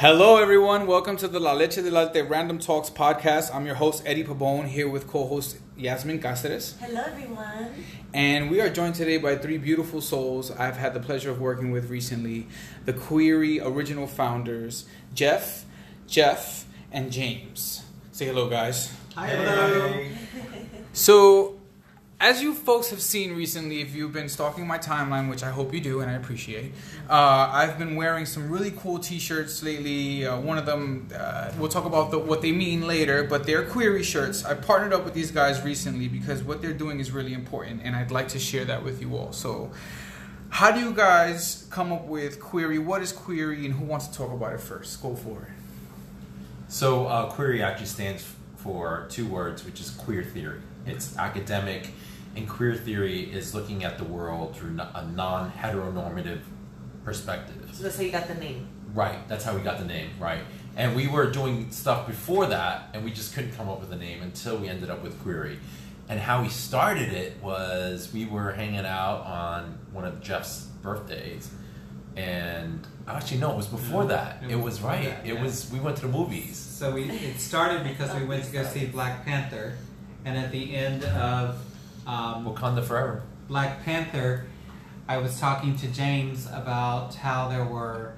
Hello, 0.00 0.38
everyone. 0.38 0.86
Welcome 0.86 1.18
to 1.18 1.28
the 1.28 1.38
La 1.38 1.52
Leche 1.52 1.74
del 1.74 1.94
Alte 1.94 2.26
Random 2.26 2.58
Talks 2.58 2.88
podcast. 2.88 3.54
I'm 3.54 3.66
your 3.66 3.74
host, 3.74 4.02
Eddie 4.06 4.24
Pabon, 4.24 4.66
here 4.66 4.88
with 4.88 5.06
co 5.06 5.26
host 5.26 5.58
Yasmin 5.76 6.20
Cáceres. 6.20 6.78
Hello, 6.78 7.02
everyone. 7.02 7.84
And 8.14 8.50
we 8.50 8.62
are 8.62 8.70
joined 8.70 8.94
today 8.94 9.18
by 9.18 9.36
three 9.36 9.58
beautiful 9.58 10.00
souls 10.00 10.50
I've 10.52 10.78
had 10.78 10.94
the 10.94 11.00
pleasure 11.00 11.30
of 11.30 11.38
working 11.38 11.70
with 11.70 11.90
recently 11.90 12.48
the 12.86 12.94
Query 12.94 13.60
original 13.60 14.06
founders, 14.06 14.86
Jeff, 15.12 15.66
Jeff, 16.06 16.64
and 16.90 17.12
James. 17.12 17.84
Say 18.10 18.24
hello, 18.24 18.48
guys. 18.48 18.90
Hi, 19.16 19.26
hello. 19.26 20.06
So, 20.94 21.59
as 22.20 22.42
you 22.42 22.52
folks 22.52 22.90
have 22.90 23.00
seen 23.00 23.34
recently, 23.34 23.80
if 23.80 23.94
you've 23.94 24.12
been 24.12 24.28
stalking 24.28 24.66
my 24.66 24.76
timeline, 24.76 25.30
which 25.30 25.42
I 25.42 25.50
hope 25.50 25.72
you 25.72 25.80
do 25.80 26.00
and 26.00 26.10
I 26.10 26.14
appreciate, 26.14 26.72
uh, 27.08 27.48
I've 27.50 27.78
been 27.78 27.96
wearing 27.96 28.26
some 28.26 28.50
really 28.50 28.72
cool 28.72 28.98
T-shirts 28.98 29.62
lately. 29.62 30.26
Uh, 30.26 30.38
one 30.38 30.58
of 30.58 30.66
them, 30.66 31.08
uh, 31.16 31.50
we'll 31.58 31.70
talk 31.70 31.86
about 31.86 32.10
the, 32.10 32.18
what 32.18 32.42
they 32.42 32.52
mean 32.52 32.86
later, 32.86 33.24
but 33.24 33.46
they're 33.46 33.64
query 33.64 34.02
shirts. 34.02 34.44
I 34.44 34.52
partnered 34.52 34.92
up 34.92 35.06
with 35.06 35.14
these 35.14 35.30
guys 35.30 35.62
recently 35.62 36.08
because 36.08 36.42
what 36.42 36.60
they're 36.60 36.74
doing 36.74 37.00
is 37.00 37.10
really 37.10 37.32
important, 37.32 37.80
and 37.84 37.96
I'd 37.96 38.10
like 38.10 38.28
to 38.28 38.38
share 38.38 38.66
that 38.66 38.84
with 38.84 39.00
you 39.00 39.16
all. 39.16 39.32
So, 39.32 39.70
how 40.50 40.72
do 40.72 40.80
you 40.80 40.92
guys 40.92 41.66
come 41.70 41.90
up 41.90 42.04
with 42.04 42.38
query? 42.38 42.78
What 42.78 43.00
is 43.00 43.12
query, 43.12 43.64
and 43.64 43.74
who 43.74 43.86
wants 43.86 44.08
to 44.08 44.18
talk 44.18 44.30
about 44.30 44.52
it 44.52 44.60
first? 44.60 45.00
Go 45.00 45.14
for 45.14 45.42
it. 45.44 45.48
So, 46.68 47.06
uh, 47.06 47.30
query 47.30 47.62
actually 47.62 47.86
stands 47.86 48.30
for 48.56 49.06
two 49.08 49.26
words, 49.26 49.64
which 49.64 49.80
is 49.80 49.88
queer 49.88 50.22
theory. 50.22 50.60
It's 50.86 51.16
academic 51.16 51.92
and 52.36 52.48
queer 52.48 52.74
theory 52.74 53.22
is 53.32 53.54
looking 53.54 53.84
at 53.84 53.98
the 53.98 54.04
world 54.04 54.56
through 54.56 54.78
a 54.94 55.06
non 55.06 55.50
heteronormative 55.52 56.40
perspective. 57.04 57.68
So 57.72 57.82
that's 57.84 57.96
how 57.96 58.02
you 58.02 58.10
got 58.12 58.28
the 58.28 58.34
name. 58.34 58.68
Right, 58.94 59.26
that's 59.28 59.44
how 59.44 59.54
we 59.54 59.62
got 59.62 59.78
the 59.78 59.84
name, 59.84 60.10
right. 60.18 60.40
And 60.76 60.96
we 60.96 61.06
were 61.08 61.30
doing 61.30 61.70
stuff 61.70 62.06
before 62.06 62.46
that, 62.46 62.88
and 62.94 63.04
we 63.04 63.10
just 63.12 63.34
couldn't 63.34 63.52
come 63.56 63.68
up 63.68 63.80
with 63.80 63.92
a 63.92 63.96
name 63.96 64.22
until 64.22 64.56
we 64.58 64.68
ended 64.68 64.90
up 64.90 65.02
with 65.02 65.20
Query. 65.22 65.58
And 66.08 66.18
how 66.18 66.42
we 66.42 66.48
started 66.48 67.12
it 67.12 67.40
was 67.42 68.12
we 68.12 68.26
were 68.26 68.50
hanging 68.52 68.84
out 68.86 69.20
on 69.26 69.78
one 69.92 70.04
of 70.04 70.20
Jeff's 70.20 70.62
birthdays, 70.82 71.50
and 72.16 72.84
actually 73.06 73.38
no, 73.38 73.52
it 73.52 73.56
was 73.56 73.66
before 73.66 74.02
No, 74.02 74.08
that. 74.08 74.42
it 74.42 74.50
It, 74.50 74.54
was 74.56 74.64
was 74.64 74.80
right. 74.82 75.04
that, 75.04 75.26
it 75.26 75.38
was 75.40 75.70
we 75.70 75.78
went 75.78 75.96
to 75.98 76.02
the 76.02 76.08
movies. 76.12 76.56
So 76.56 76.92
we 76.92 77.04
it 77.04 77.38
started 77.38 77.84
because 77.84 78.12
we 78.18 78.24
went 78.26 78.44
to 78.44 78.52
go 78.52 78.64
see 78.64 78.86
Black 78.86 79.24
Panther, 79.24 79.74
and 80.24 80.36
at 80.36 80.50
the 80.50 80.74
end 80.74 81.04
of 81.04 81.62
um, 82.06 82.44
Wakanda 82.46 82.84
forever. 82.84 83.22
Black 83.48 83.84
Panther, 83.84 84.46
I 85.08 85.18
was 85.18 85.38
talking 85.40 85.76
to 85.78 85.88
James 85.88 86.46
about 86.46 87.14
how 87.16 87.48
there 87.48 87.64
were 87.64 88.14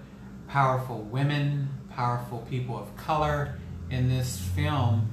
powerful 0.48 0.98
women, 1.02 1.69
powerful 1.91 2.47
people 2.50 2.78
of 2.78 2.94
color 2.97 3.58
in 3.91 4.08
this 4.08 4.38
film, 4.55 5.08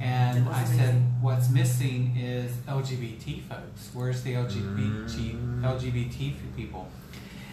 and 0.00 0.38
It 0.38 0.44
was 0.44 0.56
I 0.56 0.64
said, 0.64 0.94
"What's 1.20 1.48
missing 1.50 2.16
is 2.16 2.52
LGBT 2.68 3.42
folks. 3.48 3.90
Where's 3.92 4.22
the 4.22 4.34
LGBT 4.34 5.34
Mm. 5.34 5.62
LGBT 5.62 6.34
people?" 6.56 6.88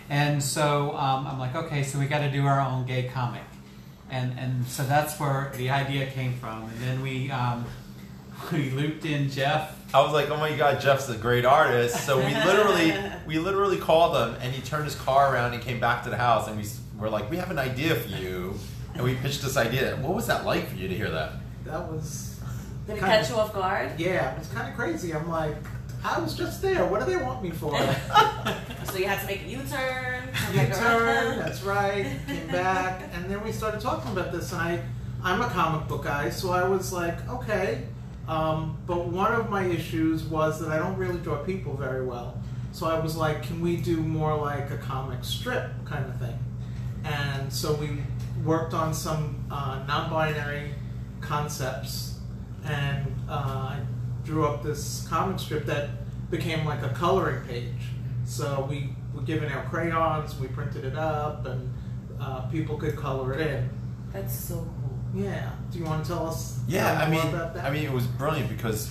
And 0.09 0.41
so 0.43 0.95
um, 0.97 1.27
I'm 1.27 1.39
like, 1.39 1.55
"Okay, 1.55 1.83
so 1.83 1.99
we 1.99 2.05
got 2.07 2.19
to 2.19 2.31
do 2.31 2.45
our 2.45 2.59
own 2.59 2.85
gay 2.85 3.03
comic." 3.13 3.43
and 4.13 4.37
and 4.37 4.65
so 4.67 4.83
that's 4.83 5.17
where 5.21 5.53
the 5.55 5.69
idea 5.69 6.05
came 6.07 6.33
from. 6.33 6.63
And 6.63 6.77
then 6.81 7.01
we 7.01 7.31
um, 7.31 7.63
we 8.51 8.69
looped 8.71 9.05
in 9.05 9.29
Jeff. 9.29 9.77
I 9.93 10.01
was 10.01 10.13
like, 10.13 10.29
oh 10.29 10.37
my 10.37 10.55
god, 10.55 10.79
Jeff's 10.79 11.09
a 11.09 11.17
great 11.17 11.45
artist. 11.45 12.05
So 12.05 12.17
we 12.17 12.33
literally, 12.33 12.93
we 13.25 13.39
literally 13.39 13.77
called 13.77 14.15
him, 14.15 14.35
and 14.41 14.53
he 14.53 14.61
turned 14.61 14.85
his 14.85 14.95
car 14.95 15.33
around 15.33 15.53
and 15.53 15.61
came 15.61 15.79
back 15.79 16.03
to 16.05 16.09
the 16.09 16.17
house, 16.17 16.47
and 16.47 16.57
we 16.57 16.65
were 16.99 17.09
like, 17.09 17.29
we 17.29 17.37
have 17.37 17.51
an 17.51 17.59
idea 17.59 17.95
for 17.95 18.09
you, 18.09 18.53
and 18.95 19.03
we 19.03 19.15
pitched 19.15 19.41
this 19.41 19.57
idea. 19.57 19.95
What 19.97 20.15
was 20.15 20.27
that 20.27 20.45
like 20.45 20.69
for 20.69 20.75
you 20.75 20.87
to 20.87 20.95
hear 20.95 21.09
that? 21.09 21.33
That 21.65 21.91
was 21.91 22.39
Did 22.87 22.97
it 22.97 22.99
catch 22.99 23.25
of- 23.25 23.29
you 23.31 23.35
off 23.37 23.53
guard? 23.53 23.99
yeah, 23.99 24.33
it 24.33 24.39
was 24.39 24.47
kind 24.47 24.69
of 24.69 24.75
crazy. 24.75 25.13
I'm 25.13 25.29
like, 25.29 25.55
I 26.03 26.19
was 26.19 26.35
just 26.35 26.61
there. 26.61 26.85
What 26.85 26.99
do 26.99 27.05
they 27.05 27.21
want 27.21 27.43
me 27.43 27.51
for? 27.51 27.77
So 28.85 28.97
you 28.97 29.05
had 29.07 29.21
to 29.21 29.27
make 29.27 29.43
a 29.43 29.47
U-turn. 29.47 30.27
U-turn. 30.53 31.37
That's 31.39 31.61
right. 31.61 32.17
Came 32.27 32.47
back, 32.47 33.03
and 33.13 33.29
then 33.29 33.41
we 33.41 33.51
started 33.53 33.79
talking 33.79 34.11
about 34.11 34.33
this. 34.33 34.51
And 34.51 34.59
I, 34.61 34.83
I'm 35.23 35.39
a 35.39 35.47
comic 35.47 35.87
book 35.87 36.03
guy, 36.03 36.29
so 36.29 36.51
I 36.51 36.67
was 36.67 36.91
like, 36.91 37.29
okay. 37.29 37.83
Um, 38.27 38.77
but 38.85 39.07
one 39.07 39.33
of 39.33 39.49
my 39.49 39.65
issues 39.65 40.23
was 40.23 40.59
that 40.61 40.69
I 40.69 40.77
don't 40.77 40.97
really 40.97 41.19
draw 41.19 41.37
people 41.37 41.75
very 41.75 42.05
well. 42.05 42.37
So 42.71 42.87
I 42.87 42.99
was 42.99 43.17
like, 43.17 43.43
can 43.43 43.59
we 43.59 43.77
do 43.77 43.97
more 43.97 44.35
like 44.35 44.71
a 44.71 44.77
comic 44.77 45.23
strip 45.23 45.69
kind 45.85 46.05
of 46.05 46.17
thing? 46.17 46.39
And 47.03 47.51
so 47.51 47.73
we 47.73 48.03
worked 48.45 48.73
on 48.73 48.93
some 48.93 49.43
uh, 49.51 49.83
non-binary 49.87 50.73
concepts, 51.19 52.19
and 52.65 53.13
uh, 53.29 53.77
drew 54.23 54.45
up 54.45 54.63
this 54.63 55.05
comic 55.09 55.39
strip 55.39 55.65
that 55.65 55.89
became 56.29 56.65
like 56.65 56.81
a 56.83 56.89
coloring 56.89 57.45
page. 57.45 57.89
So 58.25 58.65
we 58.69 58.95
were 59.13 59.23
given 59.23 59.51
out 59.51 59.69
crayons, 59.69 60.39
we 60.39 60.47
printed 60.47 60.85
it 60.85 60.95
up, 60.95 61.45
and 61.45 61.73
uh, 62.19 62.41
people 62.43 62.77
could 62.77 62.95
color 62.95 63.33
it 63.33 63.41
in. 63.45 63.69
That's 64.13 64.33
so 64.33 64.55
cool. 64.55 64.80
Yeah. 65.13 65.51
Do 65.71 65.79
you 65.79 65.85
want 65.85 66.03
to 66.03 66.11
tell 66.11 66.27
us? 66.27 66.59
Yeah, 66.67 66.91
uh, 66.91 67.05
I 67.05 67.09
mean, 67.09 67.27
about 67.27 67.53
that? 67.55 67.65
I 67.65 67.71
mean, 67.71 67.83
it 67.83 67.91
was 67.91 68.05
brilliant 68.05 68.49
because 68.49 68.89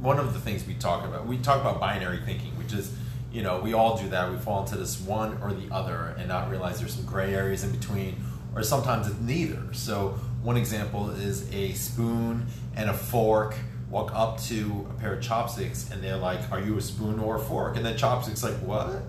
one 0.00 0.18
of 0.18 0.32
the 0.32 0.40
things 0.40 0.66
we 0.66 0.74
talk 0.74 1.04
about, 1.04 1.26
we 1.26 1.38
talk 1.38 1.60
about 1.60 1.80
binary 1.80 2.20
thinking, 2.24 2.56
which 2.58 2.72
is, 2.72 2.92
you 3.32 3.42
know, 3.42 3.60
we 3.60 3.72
all 3.72 3.96
do 3.98 4.08
that. 4.10 4.30
We 4.30 4.38
fall 4.38 4.62
into 4.62 4.76
this 4.76 5.00
one 5.00 5.38
or 5.42 5.52
the 5.52 5.72
other, 5.74 6.14
and 6.18 6.28
not 6.28 6.50
realize 6.50 6.78
there's 6.78 6.94
some 6.94 7.04
gray 7.04 7.34
areas 7.34 7.64
in 7.64 7.72
between, 7.72 8.16
or 8.54 8.62
sometimes 8.62 9.08
it's 9.08 9.20
neither. 9.20 9.72
So 9.72 10.18
one 10.42 10.56
example 10.56 11.10
is 11.10 11.52
a 11.52 11.72
spoon 11.72 12.46
and 12.76 12.88
a 12.88 12.94
fork 12.94 13.56
walk 13.90 14.12
up 14.14 14.40
to 14.42 14.86
a 14.90 15.00
pair 15.00 15.14
of 15.14 15.22
chopsticks, 15.22 15.90
and 15.90 16.02
they're 16.02 16.16
like, 16.16 16.40
"Are 16.50 16.60
you 16.60 16.76
a 16.76 16.82
spoon 16.82 17.18
or 17.18 17.36
a 17.36 17.40
fork?" 17.40 17.76
And 17.76 17.84
then 17.84 17.96
chopsticks 17.96 18.42
like, 18.42 18.54
"What?" 18.56 19.02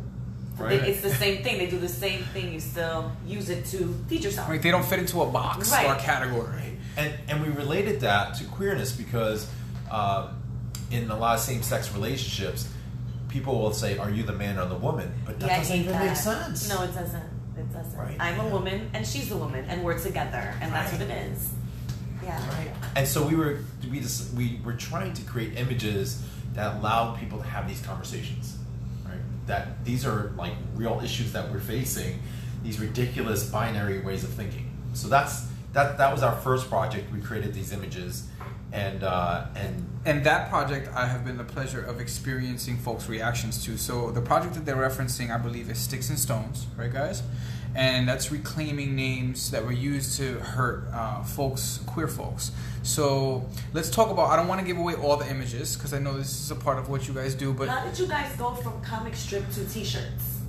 They- 0.59 0.89
It's 0.89 1.01
the 1.01 1.13
same 1.13 1.43
thing. 1.43 1.57
They 1.59 1.67
do 1.67 1.77
the 1.79 1.89
same 1.89 2.23
thing. 2.33 2.51
You 2.53 2.59
still 2.59 3.11
use 3.25 3.49
it 3.49 3.65
to 3.67 4.03
teach 4.09 4.23
yourself. 4.23 4.49
Like, 4.49 4.61
they 4.61 4.71
don't 4.71 4.85
fit 4.85 4.99
into 4.99 5.21
a 5.21 5.27
box 5.27 5.71
or 5.73 5.93
a 5.93 5.99
category. 5.99 6.77
and 6.97 7.13
and 7.29 7.41
we 7.43 7.49
related 7.49 8.01
that 8.01 8.35
to 8.35 8.43
queerness 8.45 8.91
because 8.91 9.47
um, 9.91 10.29
in 10.91 11.09
a 11.11 11.17
lot 11.17 11.35
of 11.35 11.41
same-sex 11.41 11.93
relationships 11.93 12.67
people 13.29 13.59
will 13.59 13.73
say 13.73 13.97
are 13.97 14.09
you 14.09 14.23
the 14.23 14.31
man 14.33 14.57
or 14.57 14.65
the 14.67 14.75
woman 14.75 15.11
but 15.25 15.37
that 15.39 15.47
yeah, 15.47 15.57
doesn't 15.59 15.75
even 15.77 15.91
that. 15.91 16.05
make 16.05 16.15
sense 16.15 16.69
No, 16.69 16.81
it 16.83 16.93
doesn't. 16.95 17.23
It 17.57 17.73
doesn't. 17.73 17.97
Right. 17.99 18.15
I'm 18.19 18.39
a 18.39 18.47
woman 18.49 18.89
and 18.93 19.05
she's 19.05 19.31
a 19.31 19.37
woman 19.37 19.65
and 19.65 19.83
we're 19.83 19.99
together 19.99 20.53
and 20.61 20.71
that's 20.73 20.91
what 20.93 21.01
it 21.01 21.11
is. 21.11 21.51
Yeah. 22.23 22.37
right 22.57 22.71
and 22.95 23.07
so 23.07 23.27
we 23.27 23.35
were 23.35 23.59
we 23.91 23.99
just 23.99 24.33
we 24.33 24.59
were 24.65 24.73
trying 24.73 25.13
to 25.13 25.21
create 25.23 25.57
images 25.57 26.23
that 26.53 26.77
allowed 26.77 27.19
people 27.19 27.37
to 27.37 27.43
have 27.45 27.67
these 27.67 27.81
conversations 27.81 28.55
right 28.57 28.66
that 29.47 29.83
these 29.83 30.05
are 30.05 30.31
like 30.37 30.53
real 30.75 31.01
issues 31.03 31.31
that 31.33 31.51
we're 31.51 31.59
facing 31.59 32.19
these 32.63 32.79
ridiculous 32.79 33.49
binary 33.49 33.99
ways 33.99 34.23
of 34.23 34.29
thinking 34.29 34.71
so 34.93 35.07
that's 35.07 35.47
that 35.73 35.97
that 35.97 36.11
was 36.11 36.23
our 36.23 36.35
first 36.35 36.69
project 36.69 37.11
we 37.13 37.19
created 37.19 37.53
these 37.53 37.71
images 37.71 38.27
and 38.71 39.03
uh 39.03 39.45
and 39.55 39.83
And 40.05 40.23
that 40.23 40.49
project, 40.49 40.87
I 40.95 41.05
have 41.05 41.25
been 41.25 41.35
the 41.37 41.43
pleasure 41.43 41.83
of 41.83 41.99
experiencing 41.99 42.77
folks' 42.77 43.09
reactions 43.09 43.61
to. 43.65 43.77
So 43.77 44.09
the 44.11 44.21
project 44.21 44.53
that 44.55 44.65
they're 44.65 44.77
referencing, 44.89 45.35
I 45.35 45.37
believe, 45.37 45.69
is 45.69 45.77
Sticks 45.77 46.09
and 46.09 46.17
Stones, 46.17 46.65
right, 46.77 46.91
guys? 46.91 47.23
And 47.77 48.07
that's 48.07 48.31
reclaiming 48.31 48.95
names 48.95 49.51
that 49.51 49.63
were 49.63 49.71
used 49.71 50.17
to 50.17 50.39
hurt 50.39 50.87
uh, 50.91 51.21
folks, 51.21 51.79
queer 51.85 52.07
folks. 52.07 52.51
So 52.81 53.47
let's 53.71 53.91
talk 53.91 54.09
about. 54.09 54.31
I 54.31 54.35
don't 54.35 54.47
want 54.47 54.59
to 54.61 54.65
give 54.65 54.77
away 54.77 54.95
all 54.95 55.15
the 55.15 55.29
images 55.29 55.75
because 55.75 55.93
I 55.93 55.99
know 55.99 56.17
this 56.17 56.41
is 56.41 56.49
a 56.49 56.55
part 56.55 56.79
of 56.79 56.89
what 56.89 57.07
you 57.07 57.13
guys 57.13 57.35
do, 57.35 57.53
but 57.53 57.69
How 57.69 57.85
did 57.85 57.99
you 57.99 58.07
guys 58.07 58.35
go 58.35 58.55
from 58.55 58.81
comic 58.81 59.13
strip 59.15 59.47
to 59.51 59.65
t-shirts? 59.65 60.39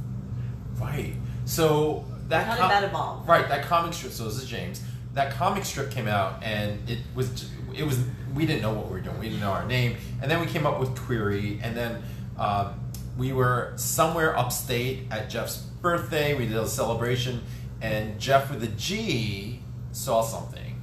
Right. 0.79 1.17
So 1.45 2.07
that 2.29 2.47
How 2.47 2.55
did 2.55 2.71
that 2.71 2.85
evolve? 2.85 3.29
Right, 3.29 3.47
that 3.49 3.65
comic 3.65 3.93
strip. 3.93 4.13
So 4.13 4.25
this 4.25 4.43
is 4.43 4.49
James. 4.49 4.83
That 5.15 5.33
comic 5.33 5.65
strip 5.65 5.91
came 5.91 6.09
out, 6.09 6.43
and 6.43 6.89
it 6.89 7.01
was 7.15 7.51
it 7.75 7.83
was 7.83 7.99
we 8.35 8.47
didn't 8.47 8.63
know 8.63 8.73
what 8.73 8.87
we 8.87 8.93
were 8.93 9.01
doing. 9.01 9.19
We 9.19 9.29
didn't 9.29 9.41
know 9.41 9.51
our 9.51 9.67
name, 9.67 9.97
and 10.23 10.31
then 10.31 10.41
we 10.41 10.47
came 10.47 10.67
up 10.67 10.81
with 10.81 10.97
Query, 10.97 11.61
and 11.63 11.77
then 11.77 12.03
um, 12.39 12.81
we 13.17 13.33
were 13.33 13.73
somewhere 13.77 14.37
upstate 14.39 15.09
at 15.11 15.29
Jeff's 15.29 15.68
birthday. 15.81 16.35
We 16.35 16.47
did 16.47 16.57
a 16.57 16.67
celebration, 16.67 17.43
and 17.81 18.19
Jeff 18.19 18.51
with 18.51 18.63
a 18.63 18.69
G 18.69 19.61
saw 19.93 20.23
something. 20.23 20.81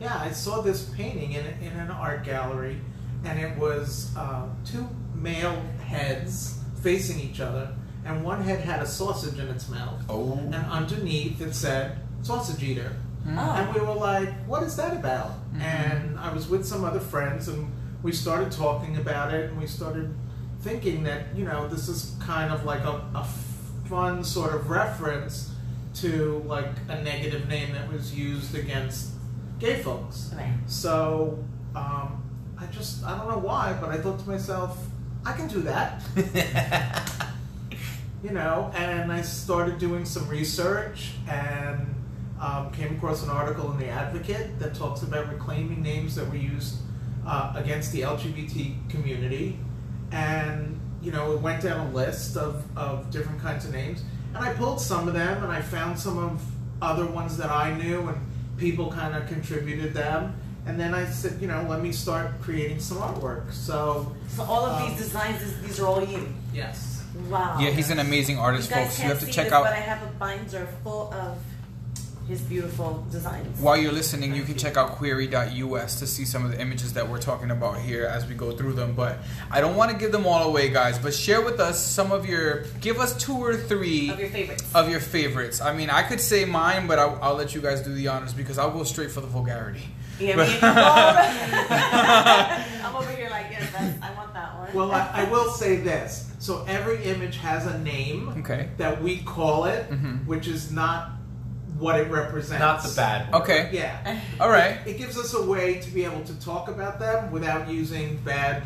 Yeah, 0.00 0.16
I 0.18 0.30
saw 0.30 0.60
this 0.60 0.90
painting 0.90 1.32
in, 1.32 1.46
in 1.62 1.72
an 1.72 1.90
art 1.90 2.24
gallery, 2.24 2.80
and 3.24 3.38
it 3.38 3.56
was 3.58 4.14
uh, 4.16 4.46
two 4.64 4.86
male 5.14 5.60
heads 5.84 6.58
facing 6.82 7.18
each 7.18 7.40
other, 7.40 7.74
and 8.04 8.22
one 8.22 8.42
head 8.42 8.60
had 8.60 8.82
a 8.82 8.86
sausage 8.86 9.38
in 9.38 9.48
its 9.48 9.68
mouth, 9.68 10.02
Oh, 10.08 10.32
and 10.38 10.54
underneath 10.54 11.40
it 11.40 11.54
said 11.54 11.98
"sausage 12.22 12.62
eater," 12.62 12.92
Hmm. 13.24 13.38
Oh. 13.38 13.52
and 13.52 13.74
we 13.74 13.80
were 13.80 13.94
like, 13.94 14.28
"What 14.46 14.62
is 14.62 14.76
that 14.76 14.92
about?" 14.94 15.30
Mhm. 15.54 15.60
And 15.62 16.18
I 16.20 16.32
was 16.32 16.46
with 16.48 16.64
some 16.66 16.84
other 16.84 17.00
friends, 17.00 17.48
and 17.48 17.72
we 18.02 18.12
started 18.12 18.52
talking 18.52 18.98
about 18.98 19.32
it, 19.32 19.50
and 19.50 19.58
we 19.58 19.66
started 19.66 20.14
thinking 20.60 21.02
that 21.04 21.34
you 21.34 21.44
know 21.44 21.66
this 21.68 21.88
is 21.88 22.14
kind 22.20 22.52
of 22.52 22.64
like 22.64 22.84
a, 22.84 23.02
a 23.14 23.24
fun 23.88 24.24
sort 24.24 24.54
of 24.54 24.70
reference 24.70 25.52
to 25.94 26.42
like 26.46 26.68
a 26.88 27.02
negative 27.02 27.48
name 27.48 27.72
that 27.72 27.90
was 27.90 28.14
used 28.14 28.54
against 28.54 29.12
gay 29.58 29.82
folks. 29.82 30.32
Right. 30.36 30.52
So 30.66 31.44
um, 31.74 32.22
I 32.58 32.66
just 32.66 33.04
I 33.04 33.16
don't 33.16 33.28
know 33.28 33.38
why, 33.38 33.76
but 33.80 33.90
I 33.90 33.98
thought 33.98 34.18
to 34.20 34.28
myself, 34.28 34.78
I 35.24 35.32
can 35.32 35.48
do 35.48 35.62
that. 35.62 36.02
you 38.22 38.30
know, 38.30 38.70
and 38.74 39.12
I 39.12 39.22
started 39.22 39.78
doing 39.78 40.04
some 40.04 40.28
research 40.28 41.12
and 41.28 41.94
um, 42.40 42.70
came 42.72 42.96
across 42.96 43.22
an 43.22 43.30
article 43.30 43.70
in 43.72 43.78
the 43.78 43.88
Advocate 43.88 44.58
that 44.58 44.74
talks 44.74 45.02
about 45.02 45.28
reclaiming 45.32 45.82
names 45.82 46.14
that 46.16 46.28
were 46.28 46.36
used 46.36 46.76
uh, 47.26 47.52
against 47.56 47.92
the 47.92 48.02
LGBT 48.02 48.88
community, 48.90 49.58
and 50.12 50.75
you 51.02 51.12
know, 51.12 51.32
it 51.32 51.40
went 51.40 51.62
down 51.62 51.86
a 51.86 51.90
list 51.90 52.36
of, 52.36 52.64
of 52.76 53.10
different 53.10 53.40
kinds 53.40 53.64
of 53.64 53.72
names, 53.72 54.02
and 54.34 54.44
I 54.44 54.52
pulled 54.54 54.80
some 54.80 55.08
of 55.08 55.14
them, 55.14 55.42
and 55.42 55.52
I 55.52 55.60
found 55.62 55.98
some 55.98 56.18
of 56.18 56.42
other 56.82 57.06
ones 57.06 57.36
that 57.38 57.50
I 57.50 57.72
knew, 57.76 58.08
and 58.08 58.18
people 58.58 58.90
kind 58.92 59.14
of 59.14 59.26
contributed 59.28 59.94
them. 59.94 60.34
And 60.66 60.80
then 60.80 60.94
I 60.94 61.06
said, 61.06 61.40
you 61.40 61.46
know, 61.46 61.64
let 61.68 61.80
me 61.80 61.92
start 61.92 62.40
creating 62.42 62.80
some 62.80 62.98
artwork. 62.98 63.52
So, 63.52 64.14
So 64.28 64.42
all 64.42 64.66
of 64.66 64.82
Um, 64.82 64.88
these 64.90 64.98
designs, 64.98 65.40
is, 65.42 65.60
these 65.62 65.78
are 65.80 65.86
all 65.86 66.04
you. 66.04 66.28
yes. 66.52 67.04
Wow. 67.30 67.56
Yeah, 67.60 67.70
he's 67.70 67.90
an 67.90 67.98
amazing 68.00 68.38
artist, 68.38 68.68
You 68.68 68.76
folks. 68.76 68.98
You 68.98 69.04
have 69.08 69.20
to 69.20 69.26
see 69.26 69.32
check 69.32 69.44
this, 69.44 69.52
out. 69.52 69.64
But 69.64 69.72
I 69.72 69.76
have 69.76 70.02
a 70.02 70.06
binder 70.18 70.66
full 70.82 71.12
of 71.14 71.38
his 72.28 72.40
beautiful 72.40 73.04
designs. 73.10 73.60
While 73.60 73.76
you're 73.76 73.92
listening, 73.92 74.34
you 74.34 74.42
can 74.42 74.56
check 74.56 74.76
out 74.76 74.92
query.us 74.92 75.98
to 76.00 76.06
see 76.06 76.24
some 76.24 76.44
of 76.44 76.50
the 76.50 76.60
images 76.60 76.92
that 76.94 77.08
we're 77.08 77.20
talking 77.20 77.50
about 77.52 77.78
here 77.78 78.04
as 78.06 78.26
we 78.26 78.34
go 78.34 78.50
through 78.50 78.72
them. 78.72 78.94
But 78.94 79.18
I 79.50 79.60
don't 79.60 79.76
want 79.76 79.92
to 79.92 79.96
give 79.96 80.10
them 80.12 80.26
all 80.26 80.48
away, 80.48 80.68
guys. 80.70 80.98
But 80.98 81.14
share 81.14 81.40
with 81.40 81.60
us 81.60 81.84
some 81.84 82.10
of 82.12 82.26
your, 82.26 82.64
give 82.80 82.98
us 82.98 83.16
two 83.16 83.36
or 83.36 83.56
three 83.56 84.10
Of 84.10 84.18
your 84.18 84.28
favorites. 84.30 84.64
of 84.74 84.90
your 84.90 85.00
favorites. 85.00 85.60
I 85.60 85.72
mean, 85.74 85.88
I 85.88 86.02
could 86.02 86.20
say 86.20 86.44
mine, 86.44 86.86
but 86.88 86.98
I'll, 86.98 87.18
I'll 87.22 87.34
let 87.36 87.54
you 87.54 87.60
guys 87.60 87.80
do 87.82 87.92
the 87.94 88.08
honors 88.08 88.32
because 88.32 88.58
I'll 88.58 88.72
go 88.72 88.82
straight 88.84 89.10
for 89.12 89.20
the 89.20 89.26
vulgarity. 89.28 89.82
yeah, 90.18 90.34
me 90.36 90.42
I'm 92.82 92.96
over 92.96 93.10
here 93.12 93.28
like, 93.30 93.46
yes, 93.50 93.70
that's, 93.72 94.02
I 94.02 94.12
want 94.14 94.32
that 94.34 94.58
one. 94.58 94.74
Well, 94.74 94.90
I, 94.92 95.10
I 95.14 95.24
will 95.30 95.50
say 95.52 95.76
this. 95.76 96.30
So 96.38 96.64
every 96.68 97.02
image 97.04 97.36
has 97.38 97.66
a 97.66 97.78
name 97.80 98.28
Okay. 98.40 98.68
that 98.78 99.02
we 99.02 99.18
call 99.18 99.64
it, 99.64 99.88
Mhm. 99.90 100.26
which 100.26 100.46
is 100.48 100.70
not 100.72 101.10
what 101.78 101.98
it 102.00 102.10
represents. 102.10 102.60
Not 102.60 102.82
the 102.82 102.94
bad 102.94 103.32
one. 103.32 103.42
Okay. 103.42 103.70
Yeah. 103.72 104.20
All 104.40 104.50
right. 104.50 104.78
It 104.86 104.98
gives 104.98 105.18
us 105.18 105.34
a 105.34 105.42
way 105.42 105.80
to 105.80 105.90
be 105.90 106.04
able 106.04 106.24
to 106.24 106.40
talk 106.40 106.68
about 106.68 106.98
them 106.98 107.30
without 107.30 107.68
using 107.68 108.16
bad 108.18 108.62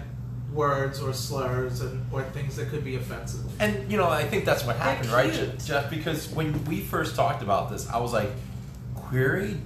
words 0.53 1.01
or 1.01 1.13
slurs 1.13 1.81
and 1.81 2.05
or 2.13 2.23
things 2.23 2.57
that 2.57 2.69
could 2.69 2.85
be 2.85 2.97
offensive. 2.97 3.41
And 3.61 3.91
you 3.91 3.97
know, 3.97 4.09
I 4.09 4.25
think 4.25 4.45
that's 4.45 4.65
what 4.65 4.77
happened, 4.77 5.11
right, 5.11 5.33
Jeff? 5.65 5.91
Because 5.91 6.29
when 6.29 6.65
we 6.65 6.81
first 6.81 7.15
talked 7.17 7.43
about 7.43 7.71
this, 7.71 7.89
I 7.89 7.99
was 7.99 8.13
like, 8.13 8.31
"Query 8.95 9.59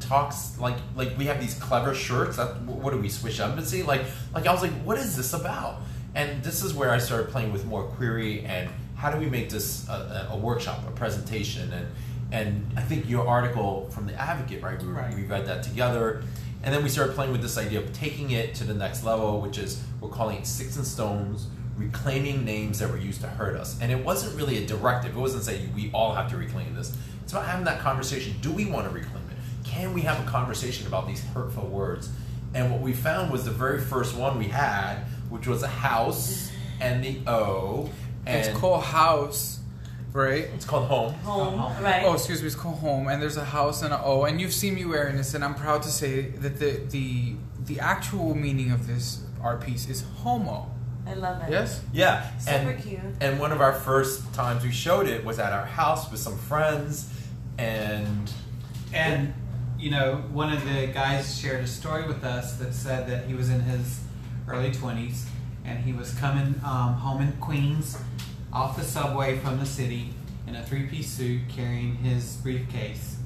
talks 0.00 0.58
like 0.58 0.76
like 0.94 1.16
we 1.16 1.26
have 1.26 1.40
these 1.40 1.54
clever 1.54 1.94
shirts. 1.94 2.36
That 2.36 2.60
what 2.62 2.92
do 2.92 2.98
we 2.98 3.08
Swish 3.08 3.40
Embassy? 3.40 3.82
Like 3.82 4.02
like 4.34 4.46
I 4.46 4.52
was 4.52 4.62
like, 4.62 4.72
what 4.82 4.98
is 4.98 5.16
this 5.16 5.32
about? 5.32 5.80
And 6.14 6.42
this 6.42 6.62
is 6.62 6.72
where 6.72 6.90
I 6.90 6.98
started 6.98 7.28
playing 7.30 7.52
with 7.52 7.66
more 7.66 7.84
query 7.84 8.40
and 8.44 8.70
how 8.96 9.10
do 9.10 9.18
we 9.18 9.26
make 9.26 9.50
this 9.50 9.86
a, 9.88 10.28
a 10.30 10.34
a 10.34 10.36
workshop, 10.36 10.86
a 10.86 10.90
presentation, 10.92 11.72
and 11.72 11.86
and 12.32 12.66
I 12.76 12.80
think 12.82 13.08
your 13.08 13.26
article 13.26 13.88
from 13.90 14.06
the 14.06 14.14
Advocate, 14.14 14.62
right? 14.62 14.80
We, 14.82 14.88
Right. 14.88 15.14
we 15.14 15.22
read 15.24 15.46
that 15.46 15.62
together. 15.62 16.22
And 16.62 16.74
then 16.74 16.82
we 16.82 16.88
started 16.88 17.14
playing 17.14 17.32
with 17.32 17.42
this 17.42 17.56
idea 17.58 17.78
of 17.80 17.92
taking 17.92 18.30
it 18.32 18.54
to 18.56 18.64
the 18.64 18.74
next 18.74 19.04
level, 19.04 19.40
which 19.40 19.58
is 19.58 19.82
we're 20.00 20.08
calling 20.08 20.38
it 20.38 20.46
Sticks 20.46 20.76
and 20.76 20.86
Stones, 20.86 21.46
reclaiming 21.76 22.44
names 22.44 22.78
that 22.80 22.90
were 22.90 22.96
used 22.96 23.20
to 23.20 23.28
hurt 23.28 23.56
us. 23.56 23.78
And 23.80 23.92
it 23.92 24.04
wasn't 24.04 24.34
really 24.36 24.62
a 24.64 24.66
directive. 24.66 25.16
It 25.16 25.20
wasn't 25.20 25.44
saying 25.44 25.72
we 25.74 25.90
all 25.92 26.14
have 26.14 26.28
to 26.30 26.36
reclaim 26.36 26.74
this. 26.74 26.96
It's 27.22 27.32
about 27.32 27.46
having 27.46 27.64
that 27.66 27.80
conversation. 27.80 28.34
Do 28.40 28.50
we 28.50 28.64
want 28.66 28.88
to 28.88 28.94
reclaim 28.94 29.22
it? 29.30 29.66
Can 29.68 29.92
we 29.92 30.00
have 30.02 30.18
a 30.26 30.28
conversation 30.28 30.86
about 30.86 31.06
these 31.06 31.22
hurtful 31.26 31.66
words? 31.68 32.08
And 32.54 32.72
what 32.72 32.80
we 32.80 32.92
found 32.92 33.30
was 33.30 33.44
the 33.44 33.50
very 33.50 33.80
first 33.80 34.16
one 34.16 34.38
we 34.38 34.46
had, 34.48 35.00
which 35.28 35.46
was 35.46 35.62
a 35.62 35.68
house 35.68 36.50
and 36.80 37.04
the 37.04 37.20
O. 37.26 37.90
And 38.24 38.44
It's 38.44 38.58
called 38.58 38.82
House, 38.82 39.60
right? 40.16 40.48
it's 40.54 40.64
called 40.64 40.86
home. 40.88 41.12
Home, 41.14 41.60
Oh, 41.60 41.82
right? 41.82 42.02
Oh, 42.04 42.14
excuse 42.14 42.40
me. 42.40 42.46
It's 42.46 42.56
called 42.56 42.78
Home, 42.78 43.08
and 43.08 43.20
there's 43.22 43.36
a 43.36 43.44
house 43.44 43.82
and 43.82 43.92
a 43.92 44.02
O. 44.02 44.24
And 44.24 44.40
you've 44.40 44.54
seen 44.54 44.74
me 44.74 44.84
wearing 44.84 45.16
this, 45.16 45.34
and 45.34 45.44
I'm 45.44 45.54
proud 45.54 45.82
to 45.82 45.88
say 45.90 46.22
that 46.22 46.58
the 46.58 46.80
the 46.88 47.34
the 47.64 47.80
actual 47.80 48.34
meaning 48.34 48.70
of 48.72 48.86
this 48.86 49.22
art 49.42 49.60
piece 49.60 49.88
is 49.88 50.02
homo. 50.22 50.70
I 51.06 51.14
love 51.14 51.40
it. 51.42 51.50
Yes. 51.52 51.82
Yeah. 51.92 52.36
Super 52.38 52.70
and, 52.70 52.82
cute. 52.82 53.00
And 53.20 53.38
one 53.38 53.52
of 53.52 53.60
our 53.60 53.72
first 53.72 54.32
times 54.34 54.64
we 54.64 54.72
showed 54.72 55.06
it 55.06 55.24
was 55.24 55.38
at 55.38 55.52
our 55.52 55.64
house 55.66 56.10
with 56.10 56.20
some 56.20 56.36
friends, 56.36 57.08
and 57.58 58.30
And 58.92 59.34
you 59.78 59.90
know, 59.90 60.24
one 60.32 60.52
of 60.52 60.64
the 60.64 60.86
guys 60.88 61.38
shared 61.38 61.62
a 61.62 61.66
story 61.66 62.06
with 62.06 62.24
us 62.24 62.56
that 62.56 62.72
said 62.74 63.06
that 63.08 63.26
he 63.26 63.34
was 63.34 63.50
in 63.50 63.60
his 63.60 64.00
early 64.48 64.72
twenties 64.72 65.26
and 65.64 65.78
he 65.80 65.92
was 65.92 66.14
coming 66.14 66.54
um, 66.64 66.94
home 66.94 67.20
in 67.20 67.32
Queens 67.32 67.98
off 68.56 68.74
the 68.74 68.82
subway 68.82 69.36
from 69.40 69.58
the 69.58 69.66
city 69.66 70.14
in 70.46 70.56
a 70.56 70.64
three-piece 70.64 71.10
suit 71.10 71.42
carrying 71.46 71.94
his 71.96 72.36
briefcase, 72.36 73.18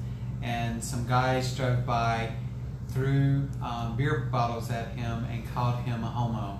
and 0.43 0.83
some 0.83 1.07
guys 1.07 1.55
drove 1.55 1.85
by, 1.85 2.29
threw 2.89 3.47
um, 3.63 3.95
beer 3.95 4.27
bottles 4.29 4.69
at 4.69 4.89
him, 4.89 5.25
and 5.31 5.49
called 5.53 5.79
him 5.83 6.03
a 6.03 6.07
homo. 6.07 6.59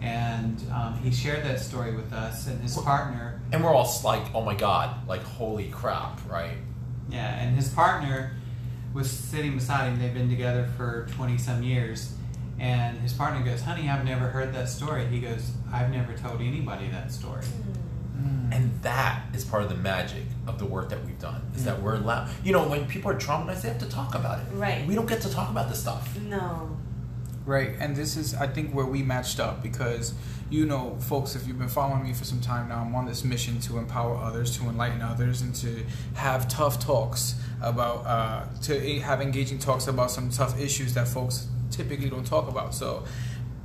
And 0.00 0.58
um, 0.72 0.98
he 1.02 1.10
shared 1.10 1.44
that 1.44 1.60
story 1.60 1.94
with 1.94 2.14
us, 2.14 2.46
and 2.46 2.58
his 2.62 2.78
partner 2.78 3.42
and 3.52 3.62
we're 3.62 3.74
all 3.74 4.00
like, 4.02 4.24
oh 4.34 4.40
my 4.40 4.54
god, 4.54 5.06
like 5.06 5.22
holy 5.22 5.68
crap, 5.68 6.18
right? 6.30 6.56
Yeah, 7.10 7.40
and 7.40 7.54
his 7.54 7.68
partner 7.68 8.32
was 8.94 9.10
sitting 9.10 9.54
beside 9.54 9.88
him. 9.88 9.98
They've 9.98 10.14
been 10.14 10.30
together 10.30 10.66
for 10.78 11.06
20 11.12 11.36
some 11.36 11.62
years. 11.62 12.14
And 12.58 12.98
his 12.98 13.12
partner 13.12 13.44
goes, 13.44 13.62
Honey, 13.62 13.88
I've 13.88 14.04
never 14.04 14.28
heard 14.28 14.54
that 14.54 14.68
story. 14.68 15.06
He 15.06 15.20
goes, 15.20 15.50
I've 15.72 15.90
never 15.90 16.14
told 16.14 16.40
anybody 16.40 16.88
that 16.90 17.10
story. 17.10 17.44
And 17.66 17.81
that 18.82 19.22
is 19.34 19.44
part 19.44 19.62
of 19.62 19.68
the 19.68 19.76
magic 19.76 20.24
of 20.46 20.58
the 20.58 20.66
work 20.66 20.88
that 20.90 21.04
we've 21.04 21.18
done. 21.18 21.40
Is 21.56 21.64
that 21.64 21.80
we're 21.80 21.94
allowed. 21.94 22.28
You 22.44 22.52
know, 22.52 22.68
when 22.68 22.86
people 22.86 23.10
are 23.10 23.18
traumatized, 23.18 23.62
they 23.62 23.68
have 23.68 23.78
to 23.78 23.88
talk 23.88 24.14
about 24.14 24.40
it. 24.40 24.46
Right. 24.52 24.86
We 24.86 24.94
don't 24.94 25.08
get 25.08 25.22
to 25.22 25.30
talk 25.30 25.50
about 25.50 25.68
this 25.68 25.80
stuff. 25.80 26.18
No. 26.20 26.76
Right, 27.44 27.74
and 27.80 27.96
this 27.96 28.16
is, 28.16 28.34
I 28.34 28.46
think, 28.46 28.72
where 28.72 28.86
we 28.86 29.02
matched 29.02 29.40
up 29.40 29.64
because, 29.64 30.14
you 30.48 30.64
know, 30.64 30.96
folks, 31.00 31.34
if 31.34 31.48
you've 31.48 31.58
been 31.58 31.68
following 31.68 32.04
me 32.04 32.12
for 32.12 32.22
some 32.22 32.40
time 32.40 32.68
now, 32.68 32.82
I'm 32.82 32.94
on 32.94 33.04
this 33.04 33.24
mission 33.24 33.58
to 33.62 33.78
empower 33.78 34.16
others, 34.16 34.56
to 34.58 34.68
enlighten 34.68 35.02
others, 35.02 35.42
and 35.42 35.52
to 35.56 35.84
have 36.14 36.46
tough 36.46 36.78
talks 36.78 37.34
about, 37.60 38.06
uh, 38.06 38.44
to 38.62 39.00
have 39.00 39.20
engaging 39.20 39.58
talks 39.58 39.88
about 39.88 40.12
some 40.12 40.30
tough 40.30 40.60
issues 40.60 40.94
that 40.94 41.08
folks 41.08 41.48
typically 41.72 42.08
don't 42.08 42.26
talk 42.26 42.48
about. 42.48 42.74
So, 42.76 43.02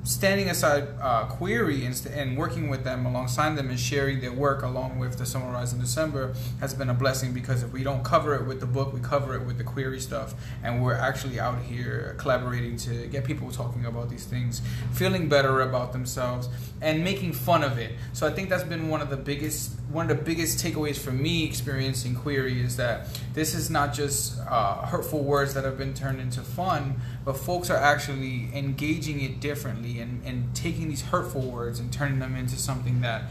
standing 0.07 0.49
aside 0.49 0.87
uh, 1.01 1.25
query 1.25 1.83
and, 1.85 1.95
st- 1.95 2.15
and 2.15 2.37
working 2.37 2.69
with 2.69 2.83
them 2.85 3.05
alongside 3.05 3.57
them 3.57 3.69
and 3.69 3.79
sharing 3.79 4.21
their 4.21 4.31
work 4.31 4.63
along 4.63 4.97
with 4.97 5.17
the 5.17 5.25
summer 5.25 5.51
rise 5.51 5.73
in 5.73 5.79
december 5.79 6.33
has 6.61 6.73
been 6.73 6.89
a 6.89 6.93
blessing 6.93 7.33
because 7.33 7.61
if 7.61 7.73
we 7.73 7.83
don't 7.83 8.05
cover 8.05 8.33
it 8.33 8.45
with 8.47 8.61
the 8.61 8.65
book 8.65 8.93
we 8.93 9.01
cover 9.01 9.35
it 9.35 9.45
with 9.45 9.57
the 9.57 9.63
query 9.63 9.99
stuff. 9.99 10.33
And 10.63 10.81
we're 10.81 10.93
actually 10.93 11.39
out 11.39 11.61
here 11.61 12.15
collaborating 12.17 12.77
to 12.77 13.07
get 13.07 13.25
people 13.25 13.51
talking 13.51 13.85
about 13.85 14.09
these 14.09 14.25
things 14.25 14.61
feeling 14.93 15.27
better 15.27 15.61
about 15.61 15.91
themselves 15.91 16.47
and 16.81 17.03
making 17.03 17.33
fun 17.33 17.63
of 17.63 17.77
it. 17.77 17.91
So 18.13 18.25
i 18.25 18.31
think 18.31 18.49
that's 18.49 18.63
been 18.63 18.89
one 18.89 19.01
of 19.01 19.09
the 19.09 19.17
biggest 19.17 19.73
one 19.89 20.09
of 20.11 20.17
the 20.17 20.23
biggest 20.23 20.63
takeaways 20.63 20.97
for 20.97 21.11
me 21.11 21.45
experiencing 21.45 22.13
query 22.15 22.61
is 22.61 22.75
that 22.77 23.07
this 23.33 23.55
is 23.55 23.69
not 23.69 23.93
just 23.93 24.37
uh, 24.49 24.85
hurtful 24.85 25.23
words 25.23 25.53
that 25.53 25.63
have 25.63 25.77
been 25.77 25.93
turned 25.93 26.19
into 26.19 26.41
fun 26.41 26.95
but 27.23 27.37
folks 27.37 27.69
are 27.69 27.77
actually 27.77 28.49
engaging 28.53 29.21
it 29.21 29.39
differently 29.39 29.99
and, 29.99 30.21
and 30.25 30.53
taking 30.55 30.89
these 30.89 31.03
hurtful 31.03 31.41
words 31.41 31.79
and 31.79 31.91
turning 31.93 32.19
them 32.19 32.35
into 32.35 32.57
something 32.57 32.99
that 33.01 33.23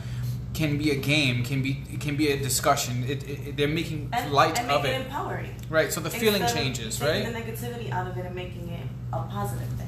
can 0.54 0.78
be 0.78 0.90
a 0.90 0.96
game, 0.96 1.44
can 1.44 1.62
be 1.62 1.74
can 2.00 2.16
be 2.16 2.28
a 2.30 2.38
discussion. 2.38 3.04
It, 3.06 3.28
it, 3.28 3.56
they're 3.58 3.68
making 3.68 4.08
And, 4.14 4.32
light 4.32 4.58
and 4.58 4.70
of 4.70 4.86
it, 4.86 4.88
it 4.94 5.02
empowering. 5.02 5.54
right? 5.68 5.92
So 5.92 6.00
the 6.00 6.08
feeling 6.08 6.40
Instead 6.40 6.58
changes, 6.62 6.98
taking 6.98 7.30
right? 7.34 7.44
the 7.46 7.52
negativity 7.52 7.90
out 7.90 8.06
of 8.06 8.16
it 8.16 8.24
and 8.24 8.34
making 8.34 8.70
it 8.70 8.86
a 9.12 9.18
positive 9.24 9.68
thing. 9.76 9.85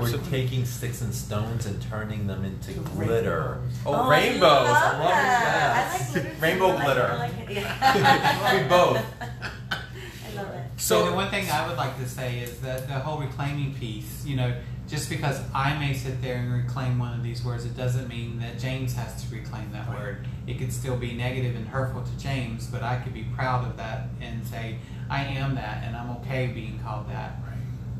We're 0.00 0.18
taking 0.30 0.64
sticks 0.66 1.00
and 1.00 1.14
stones 1.14 1.66
and 1.66 1.80
turning 1.82 2.26
them 2.26 2.44
into 2.44 2.74
To 2.74 2.80
glitter. 2.80 3.60
Oh, 3.86 3.92
oh 3.92 3.94
I 3.94 4.10
rainbows! 4.10 4.42
love 4.42 4.66
I 4.66 4.98
love 4.98 5.08
that. 5.08 5.76
I 5.76 5.98
like 5.98 6.12
glitter. 6.12 6.28
too. 6.34 6.40
Rainbow 6.42 6.66
I 6.66 6.74
like- 6.74 6.84
glitter. 6.84 7.06
I 7.10 7.16
like. 7.18 7.48
Yeah. 7.48 8.62
we 8.62 8.68
both. 8.68 9.04
I 9.20 10.36
love 10.36 10.48
it. 10.54 10.64
So, 10.76 11.00
So 11.04 11.10
the 11.10 11.16
one 11.16 11.30
thing 11.30 11.50
I 11.50 11.66
would 11.66 11.76
like 11.76 11.96
to 11.98 12.08
say 12.08 12.38
is 12.40 12.58
that 12.60 12.86
the 12.86 12.94
whole 12.94 13.18
reclaiming 13.20 13.74
piece, 13.74 14.24
you 14.26 14.36
know, 14.36 14.54
just 14.88 15.10
because 15.10 15.40
I 15.54 15.76
may 15.78 15.92
sit 15.94 16.22
there 16.22 16.36
and 16.36 16.52
reclaim 16.52 16.98
one 16.98 17.12
of 17.14 17.22
these 17.22 17.44
words, 17.44 17.64
it 17.66 17.76
doesn't 17.76 18.08
mean 18.08 18.38
that 18.40 18.58
James 18.58 18.94
has 18.94 19.22
to 19.22 19.34
reclaim 19.34 19.70
that 19.72 19.88
word. 19.90 20.26
It 20.46 20.58
could 20.58 20.72
still 20.72 20.96
be 20.96 21.12
negative 21.12 21.56
and 21.56 21.66
hurtful 21.68 22.02
to 22.02 22.18
James, 22.18 22.66
but 22.66 22.82
I 22.82 22.96
could 22.96 23.12
be 23.12 23.24
proud 23.36 23.66
of 23.66 23.76
that 23.76 24.08
and 24.20 24.46
say, 24.46 24.78
I 25.10 25.24
am 25.24 25.54
that 25.56 25.82
and 25.84 25.94
I'm 25.96 26.10
okay 26.18 26.46
being 26.48 26.80
called 26.82 27.08
that. 27.10 27.38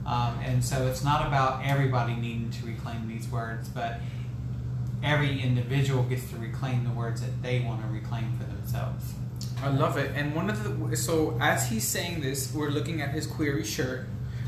Um, 0.08 0.38
and 0.42 0.64
so 0.64 0.86
it's 0.86 1.04
not 1.04 1.26
about 1.26 1.66
everybody 1.66 2.14
needing 2.16 2.50
to 2.50 2.66
reclaim 2.66 3.06
these 3.08 3.28
words, 3.28 3.68
but 3.68 4.00
every 5.04 5.38
individual 5.42 6.02
gets 6.04 6.28
to 6.30 6.36
reclaim 6.38 6.84
the 6.84 6.90
words 6.90 7.20
that 7.20 7.42
they 7.42 7.60
want 7.60 7.82
to 7.82 7.88
reclaim 7.88 8.32
for 8.38 8.44
themselves. 8.44 9.12
I 9.62 9.68
love 9.68 9.98
it. 9.98 10.10
And 10.14 10.34
one 10.34 10.48
of 10.48 10.64
the 10.90 10.96
so 10.96 11.36
as 11.42 11.68
he's 11.68 11.86
saying 11.86 12.22
this, 12.22 12.52
we're 12.54 12.70
looking 12.70 13.02
at 13.02 13.10
his 13.10 13.26
query 13.26 13.64
shirt, 13.64 14.06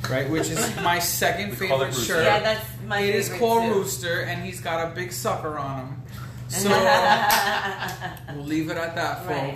right? 0.09 0.31
Which 0.31 0.49
is 0.49 0.77
my 0.83 0.99
second 0.99 1.59
We 1.59 1.69
call 1.69 1.83
it 1.83 1.89
favorite 1.93 2.05
shirt. 2.07 2.25
Yeah, 2.25 2.41
that's 2.41 2.67
my 2.87 3.01
it 3.01 3.15
is 3.15 3.27
favorite 3.29 3.39
called 3.41 3.65
too. 3.65 3.75
Rooster, 3.75 4.21
and 4.23 4.43
he's 4.43 4.61
got 4.63 4.91
a 4.91 4.95
big 4.95 5.13
sucker 5.13 5.59
on 5.59 5.81
him. 5.87 5.97
So 6.51 6.69
we'll 6.69 8.45
leave 8.45 8.71
it 8.71 8.77
at 8.77 8.97
that, 8.97 9.25
Right. 9.27 9.53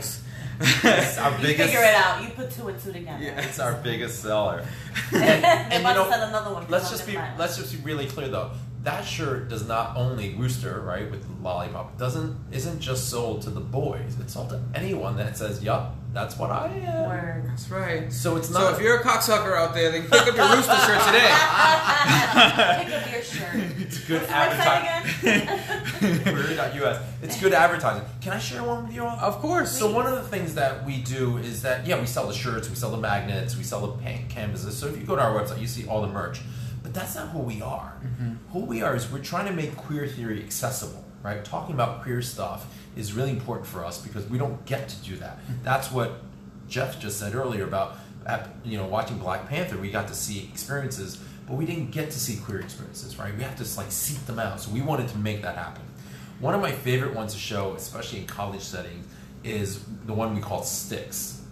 Folks. 0.58 0.84
It's 0.84 1.18
our 1.18 1.30
you 1.38 1.42
biggest. 1.42 1.70
figure 1.70 1.84
it 1.84 1.94
out. 1.94 2.22
You 2.22 2.30
put 2.30 2.50
two 2.50 2.68
and 2.68 2.78
two 2.78 2.92
together. 2.92 3.22
Yeah. 3.22 3.40
It's 3.40 3.58
our 3.58 3.74
biggest 3.74 4.22
seller. 4.22 4.64
They're 5.10 5.22
and 5.22 5.72
you 5.72 5.82
know, 5.82 6.10
another 6.10 6.52
one. 6.54 6.66
let's 6.68 6.90
just 6.90 7.06
be 7.06 7.12
$105. 7.12 7.38
let's 7.38 7.56
just 7.56 7.72
be 7.72 7.78
really 7.82 8.06
clear 8.06 8.28
though. 8.28 8.50
That 8.82 9.02
shirt 9.04 9.48
does 9.48 9.66
not 9.66 9.96
only 9.96 10.34
Rooster 10.34 10.80
right 10.80 11.10
with 11.10 11.22
the 11.22 11.42
lollipop 11.42 11.96
doesn't 11.98 12.36
isn't 12.52 12.80
just 12.80 13.08
sold 13.08 13.40
to 13.42 13.50
the 13.50 13.60
boys. 13.60 14.16
It's 14.20 14.34
sold 14.34 14.50
to 14.50 14.60
anyone 14.74 15.16
that 15.16 15.38
says, 15.38 15.62
"Yup, 15.62 15.96
that's 16.14 16.38
what 16.38 16.50
I 16.50 16.68
am." 16.68 17.08
Word. 17.08 17.44
That's 17.48 17.68
right. 17.70 18.12
So 18.12 18.36
it's 18.36 18.50
not. 18.50 18.60
So 18.60 18.74
if 18.76 18.80
you're 18.80 18.98
a 18.98 19.02
cocksucker 19.02 19.56
out 19.56 19.74
there, 19.74 19.90
then 19.92 20.02
pick 20.02 20.12
up 20.26 20.34
your 20.36 20.48
Rooster 20.48 20.74
shirt 20.76 21.02
today. 21.06 21.28
Pick 22.84 22.94
up 22.94 23.12
your 23.12 23.22
shirt. 23.34 23.54
it's 23.78 23.98
good 24.06 24.20
What's 24.22 24.32
advertising. 24.32 25.42
again? 25.42 26.22
Query.us. 26.22 27.02
It's 27.22 27.40
good 27.40 27.52
advertising. 27.52 28.04
Can 28.20 28.32
I 28.32 28.38
share 28.38 28.62
one 28.62 28.86
with 28.86 28.94
you 28.94 29.04
all? 29.04 29.18
Of 29.18 29.34
course. 29.40 29.70
So 29.76 29.90
one 29.92 30.06
of 30.06 30.12
the 30.14 30.28
things 30.28 30.54
that 30.54 30.84
we 30.84 30.98
do 31.02 31.38
is 31.38 31.62
that 31.62 31.86
yeah, 31.86 32.00
we 32.00 32.06
sell 32.06 32.26
the 32.26 32.34
shirts, 32.34 32.68
we 32.68 32.74
sell 32.76 32.90
the 32.90 32.96
magnets, 32.98 33.56
we 33.56 33.62
sell 33.64 33.80
the 33.86 33.92
paint 34.02 34.28
canvases. 34.28 34.76
So 34.76 34.86
if 34.88 34.96
you 34.98 35.04
go 35.04 35.16
to 35.16 35.22
our 35.22 35.32
website, 35.38 35.60
you 35.60 35.66
see 35.66 35.86
all 35.86 36.00
the 36.02 36.08
merch. 36.08 36.40
But 36.82 36.92
that's 36.94 37.14
not 37.14 37.28
who 37.28 37.38
we 37.40 37.62
are. 37.62 37.94
Mm-hmm. 38.04 38.34
Who 38.52 38.60
we 38.66 38.82
are 38.82 38.94
is 38.94 39.10
we're 39.10 39.20
trying 39.20 39.46
to 39.46 39.52
make 39.52 39.76
queer 39.76 40.06
theory 40.06 40.42
accessible, 40.42 41.03
right? 41.24 41.44
Talking 41.44 41.74
about 41.74 42.02
queer 42.02 42.22
stuff 42.22 42.72
is 42.94 43.14
really 43.14 43.30
important 43.30 43.66
for 43.66 43.84
us 43.84 44.00
because 44.00 44.28
we 44.28 44.38
don't 44.38 44.64
get 44.66 44.88
to 44.90 44.96
do 44.98 45.16
that. 45.16 45.38
Mm-hmm. 45.38 45.64
That's 45.64 45.90
what 45.90 46.20
Jeff 46.68 47.00
just 47.00 47.18
said 47.18 47.34
earlier 47.34 47.64
about 47.64 47.96
you 48.64 48.78
know 48.78 48.86
watching 48.86 49.18
Black 49.18 49.48
Panther. 49.48 49.76
We 49.76 49.90
got 49.90 50.06
to 50.08 50.14
see 50.14 50.44
experiences, 50.44 51.16
but 51.48 51.54
we 51.56 51.66
didn't 51.66 51.90
get 51.90 52.10
to 52.12 52.20
see 52.20 52.36
queer 52.36 52.60
experiences, 52.60 53.18
right? 53.18 53.34
We 53.36 53.42
have 53.42 53.56
to 53.56 53.76
like 53.76 53.90
seek 53.90 54.24
them 54.26 54.38
out. 54.38 54.60
So 54.60 54.70
we 54.70 54.82
wanted 54.82 55.08
to 55.08 55.18
make 55.18 55.42
that 55.42 55.56
happen. 55.56 55.82
One 56.38 56.54
of 56.54 56.60
my 56.60 56.72
favorite 56.72 57.14
ones 57.14 57.32
to 57.32 57.38
show, 57.38 57.74
especially 57.74 58.20
in 58.20 58.26
college 58.26 58.60
settings, 58.60 59.06
is 59.42 59.82
the 60.04 60.12
one 60.12 60.34
we 60.34 60.40
call 60.40 60.62
sticks. 60.62 61.42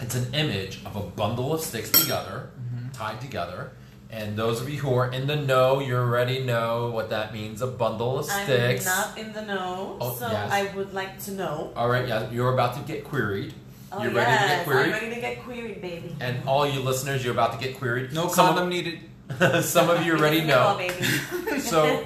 It's 0.00 0.14
an 0.14 0.32
image 0.34 0.80
of 0.86 0.96
a 0.96 1.00
bundle 1.00 1.52
of 1.52 1.60
sticks 1.60 1.90
together, 1.90 2.50
mm-hmm. 2.58 2.90
tied 2.92 3.20
together. 3.20 3.72
And 4.12 4.36
those 4.36 4.60
of 4.60 4.68
you 4.68 4.78
who 4.80 4.92
are 4.94 5.10
in 5.12 5.28
the 5.28 5.36
know, 5.36 5.78
you 5.78 5.96
already 5.96 6.42
know 6.42 6.90
what 6.90 7.10
that 7.10 7.32
means 7.32 7.62
a 7.62 7.68
bundle 7.68 8.18
of 8.18 8.24
sticks. 8.26 8.84
I'm 8.86 8.96
not 9.08 9.16
in 9.18 9.32
the 9.32 9.42
know, 9.42 9.96
Oh, 10.00 10.14
so 10.14 10.26
yes. 10.28 10.50
I 10.52 10.74
would 10.74 10.92
like 10.92 11.20
to 11.24 11.30
know. 11.32 11.72
All 11.76 11.88
right, 11.88 12.08
yeah, 12.08 12.28
you're 12.30 12.52
about 12.52 12.74
to 12.74 12.80
get 12.92 13.04
queried. 13.04 13.54
Oh, 13.92 14.02
you're 14.02 14.12
yes, 14.12 14.26
ready 14.26 14.42
to 14.42 14.48
get 14.48 14.64
queried. 14.66 14.86
I'm 14.86 14.92
ready 15.02 15.14
to 15.14 15.20
get 15.20 15.42
queried, 15.44 15.80
baby. 15.80 16.16
And 16.20 16.42
all 16.48 16.66
you 16.68 16.80
listeners, 16.80 17.22
you're 17.24 17.32
about 17.34 17.58
to 17.58 17.64
get 17.64 17.78
queried. 17.78 18.12
no 18.12 18.26
Some 18.28 18.48
of- 18.48 18.54
condom 18.56 18.68
needed. 18.68 18.98
Some 19.64 19.88
of 19.90 20.04
you 20.04 20.16
already 20.16 20.40
Come 20.46 20.50
on, 20.50 20.78
know. 20.78 20.88
baby. 20.88 21.60
So, 21.60 22.04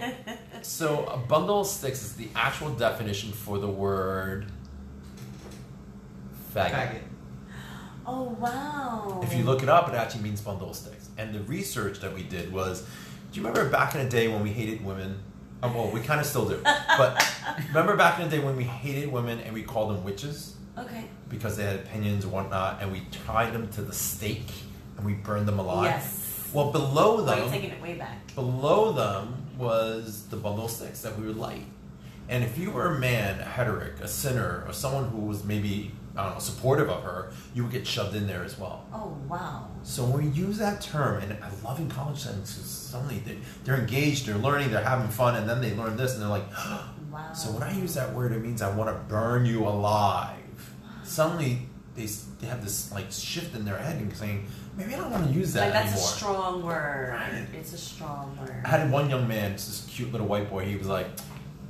so 0.61 1.05
a 1.07 1.17
bundle 1.17 1.61
of 1.63 1.67
sticks 1.67 2.03
is 2.03 2.17
the 2.17 2.29
actual 2.35 2.71
definition 2.71 3.33
for 3.33 3.59
the 3.59 3.69
word 3.69 4.45
faggot. 6.55 6.71
Faggot. 6.73 7.01
oh 8.07 8.23
wow. 8.39 9.21
If 9.23 9.35
you 9.35 9.45
look 9.45 9.63
it 9.63 9.69
up, 9.71 9.89
it 9.89 9.95
actually 9.95 10.23
means 10.23 10.41
bundle 10.43 10.71
of 10.71 10.77
sticks. 10.77 10.94
And 11.17 11.35
the 11.35 11.41
research 11.41 12.01
that 12.01 12.15
we 12.15 12.23
did 12.23 12.53
was, 12.53 12.83
do 13.33 13.41
you 13.41 13.47
remember 13.47 13.69
back 13.71 13.95
in 13.95 14.03
the 14.05 14.09
day 14.11 14.29
when 14.29 14.43
we 14.43 14.51
hated 14.51 14.85
women? 14.85 15.19
Oh, 15.63 15.73
well, 15.73 15.91
we 15.91 16.01
kind 16.01 16.21
of 16.21 16.27
still 16.27 16.49
do. 16.49 16.61
But 16.63 17.25
remember 17.69 17.97
back 17.97 18.19
in 18.21 18.29
the 18.29 18.37
day 18.37 18.43
when 18.45 18.57
we 18.57 18.65
hated 18.65 19.11
women 19.11 19.41
and 19.41 19.55
we 19.55 19.63
called 19.63 19.91
them 19.91 20.05
witches 20.05 20.55
Okay. 20.77 21.05
because 21.29 21.57
they 21.57 21.65
had 21.65 21.77
opinions 21.77 22.25
and 22.25 22.33
whatnot, 22.33 22.83
and 22.83 22.91
we 22.93 23.03
tied 23.27 23.53
them 23.53 23.69
to 23.73 23.83
the 23.83 23.93
stake 23.95 24.51
and 24.97 25.07
we 25.07 25.15
burned 25.15 25.47
them 25.49 25.59
alive? 25.59 25.87
Yes. 25.93 26.51
Well, 26.53 26.71
below 26.71 27.23
them, 27.25 27.51
taking 27.51 27.71
it 27.71 27.81
way 27.83 27.95
back. 27.95 28.35
below 28.35 28.93
them 28.93 29.47
was 29.59 30.27
the 30.29 30.37
bundle 30.37 30.69
sticks 30.69 31.01
that 31.03 31.19
we 31.19 31.27
would 31.27 31.37
light. 31.37 31.65
And 32.29 32.45
if 32.45 32.59
you 32.59 32.71
were 32.71 32.95
a 32.95 32.99
man, 32.99 33.41
a 33.41 33.45
heteric, 33.45 34.01
a 34.01 34.09
sinner, 34.09 34.65
or 34.67 34.73
someone 34.73 35.09
who 35.11 35.19
was 35.23 35.45
maybe, 35.45 35.91
I 36.17 36.25
don't 36.25 36.35
know, 36.35 36.39
supportive 36.39 36.89
of 36.89 37.03
her, 37.03 37.33
you 37.55 37.65
would 37.65 37.73
get 37.73 37.87
shoved 37.87 38.15
in 38.15 38.27
there 38.29 38.45
as 38.45 38.57
well. 38.59 38.87
Oh 38.93 39.17
wow. 39.29 39.69
So 39.83 40.05
when 40.05 40.25
we 40.25 40.31
use 40.31 40.59
that 40.59 40.81
term, 40.81 41.21
and 41.23 41.33
I 41.43 41.51
love 41.65 41.81
in 41.81 41.89
college 41.91 42.19
settings, 42.21 42.55
'cause 42.55 42.65
suddenly 42.71 43.19
they, 43.27 43.39
they're 43.65 43.79
engaged, 43.79 44.27
they're 44.27 44.37
learning, 44.39 44.71
they're 44.71 44.85
having 44.85 45.09
fun, 45.09 45.35
and 45.37 45.49
then 45.49 45.61
they 45.61 45.75
learn 45.75 45.97
this, 45.97 46.13
and 46.15 46.23
they're 46.23 46.29
like, 46.29 46.47
Wow. 47.11 47.33
so 47.33 47.51
when 47.53 47.63
I 47.65 47.73
use 47.77 47.95
that 47.95 48.13
word, 48.15 48.33
it 48.33 48.41
means 48.43 48.63
I 48.63 48.75
want 48.75 48.91
to 48.91 48.97
burn 49.13 49.45
you 49.47 49.67
alive. 49.67 50.39
Suddenly, 51.05 51.69
they, 51.97 52.07
they 52.41 52.47
have 52.49 52.63
this 52.65 52.91
like 52.93 53.11
shift 53.11 53.55
in 53.55 53.65
their 53.65 53.79
head 53.79 53.97
and 54.01 54.17
saying, 54.17 54.47
maybe 54.77 54.95
I 54.95 54.99
don't 54.99 55.11
want 55.13 55.29
to 55.29 55.33
use 55.33 55.53
that 55.53 55.63
anymore. 55.65 55.75
like 55.83 55.91
that's 55.91 55.95
anymore. 55.95 56.11
a 56.11 56.17
strong 56.17 56.63
word. 56.65 57.09
Right. 57.11 57.47
It's 57.61 57.73
a 57.73 57.79
strong 57.79 58.37
word. 58.41 58.63
I 58.65 58.69
had 58.69 58.91
one 58.91 59.09
young 59.11 59.29
man, 59.29 59.53
this 59.53 59.87
cute 59.91 60.11
little 60.13 60.27
white 60.27 60.51
boy. 60.51 60.65
He 60.65 60.75
was 60.77 60.89
like, 60.89 61.07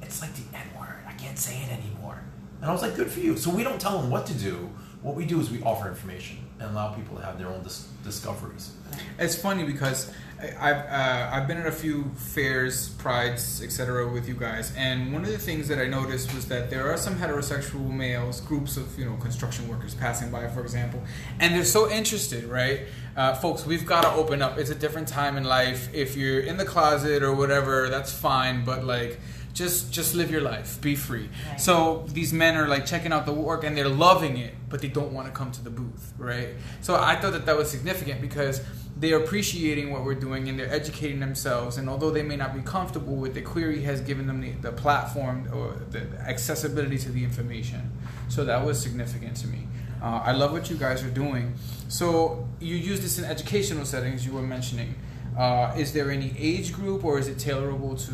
"It's 0.02 0.20
like 0.22 0.32
the 0.34 0.56
N 0.56 0.66
word. 0.78 1.00
I 1.06 1.12
can't 1.12 1.38
say 1.38 1.62
it 1.62 1.70
anymore." 1.72 2.22
And 2.64 2.70
I 2.70 2.72
was 2.72 2.80
like, 2.80 2.96
"Good 2.96 3.10
for 3.10 3.20
you." 3.20 3.36
So 3.36 3.50
we 3.50 3.62
don't 3.62 3.78
tell 3.78 4.00
them 4.00 4.08
what 4.08 4.24
to 4.24 4.32
do. 4.32 4.70
What 5.02 5.16
we 5.16 5.26
do 5.26 5.38
is 5.38 5.50
we 5.50 5.60
offer 5.60 5.86
information 5.86 6.38
and 6.58 6.70
allow 6.70 6.94
people 6.94 7.14
to 7.18 7.22
have 7.22 7.36
their 7.38 7.48
own 7.48 7.62
dis- 7.62 7.86
discoveries. 8.02 8.72
It's 9.18 9.36
funny 9.36 9.64
because 9.64 10.10
I've 10.40 10.78
uh, 10.78 11.28
I've 11.30 11.46
been 11.46 11.58
at 11.58 11.66
a 11.66 11.72
few 11.72 12.04
fairs, 12.16 12.88
prides, 12.88 13.62
etc. 13.62 14.10
with 14.10 14.26
you 14.26 14.32
guys, 14.32 14.72
and 14.78 15.12
one 15.12 15.26
of 15.26 15.30
the 15.30 15.36
things 15.36 15.68
that 15.68 15.78
I 15.78 15.86
noticed 15.86 16.34
was 16.34 16.48
that 16.48 16.70
there 16.70 16.90
are 16.90 16.96
some 16.96 17.16
heterosexual 17.16 17.90
males, 17.90 18.40
groups 18.40 18.78
of 18.78 18.98
you 18.98 19.04
know 19.04 19.16
construction 19.16 19.68
workers 19.68 19.94
passing 19.94 20.30
by, 20.30 20.48
for 20.48 20.62
example, 20.62 21.02
and 21.40 21.54
they're 21.54 21.66
so 21.66 21.90
interested, 21.90 22.44
right? 22.44 22.86
Uh, 23.14 23.34
folks, 23.34 23.66
we've 23.66 23.84
got 23.84 24.04
to 24.04 24.10
open 24.12 24.40
up. 24.40 24.56
It's 24.56 24.70
a 24.70 24.74
different 24.74 25.08
time 25.08 25.36
in 25.36 25.44
life. 25.44 25.90
If 25.92 26.16
you're 26.16 26.40
in 26.40 26.56
the 26.56 26.64
closet 26.64 27.22
or 27.22 27.34
whatever, 27.34 27.90
that's 27.90 28.10
fine, 28.10 28.64
but 28.64 28.84
like. 28.84 29.20
Just, 29.54 29.92
just 29.92 30.14
live 30.14 30.30
your 30.30 30.40
life. 30.40 30.80
Be 30.80 30.96
free. 30.96 31.30
Right. 31.48 31.60
So 31.60 32.04
these 32.08 32.32
men 32.32 32.56
are 32.56 32.68
like 32.68 32.84
checking 32.86 33.12
out 33.12 33.24
the 33.24 33.32
work 33.32 33.64
and 33.64 33.76
they're 33.76 33.88
loving 33.88 34.36
it, 34.36 34.52
but 34.68 34.82
they 34.82 34.88
don't 34.88 35.12
want 35.12 35.28
to 35.28 35.32
come 35.32 35.52
to 35.52 35.62
the 35.62 35.70
booth, 35.70 36.12
right? 36.18 36.48
So 36.80 36.96
I 36.96 37.14
thought 37.16 37.32
that 37.32 37.46
that 37.46 37.56
was 37.56 37.70
significant 37.70 38.20
because 38.20 38.60
they're 38.96 39.18
appreciating 39.18 39.92
what 39.92 40.04
we're 40.04 40.14
doing 40.14 40.48
and 40.48 40.58
they're 40.58 40.72
educating 40.72 41.20
themselves. 41.20 41.76
And 41.78 41.88
although 41.88 42.10
they 42.10 42.22
may 42.22 42.36
not 42.36 42.54
be 42.54 42.62
comfortable 42.62 43.14
with 43.14 43.34
the 43.34 43.42
Query 43.42 43.82
has 43.82 44.00
given 44.00 44.26
them 44.26 44.40
the, 44.40 44.50
the 44.52 44.72
platform 44.72 45.48
or 45.52 45.80
the 45.90 46.02
accessibility 46.20 46.98
to 46.98 47.10
the 47.10 47.24
information. 47.24 47.92
So 48.28 48.44
that 48.44 48.64
was 48.64 48.80
significant 48.80 49.36
to 49.38 49.46
me. 49.48 49.66
Uh, 50.02 50.20
I 50.24 50.32
love 50.32 50.52
what 50.52 50.68
you 50.68 50.76
guys 50.76 51.02
are 51.02 51.10
doing. 51.10 51.54
So 51.88 52.46
you 52.60 52.76
use 52.76 53.00
this 53.00 53.18
in 53.18 53.24
educational 53.24 53.84
settings. 53.84 54.26
You 54.26 54.32
were 54.32 54.42
mentioning. 54.42 54.94
Uh, 55.36 55.74
is 55.76 55.92
there 55.92 56.10
any 56.10 56.32
age 56.38 56.72
group 56.72 57.04
or 57.04 57.18
is 57.18 57.26
it 57.26 57.38
tailorable 57.38 58.00
to 58.06 58.12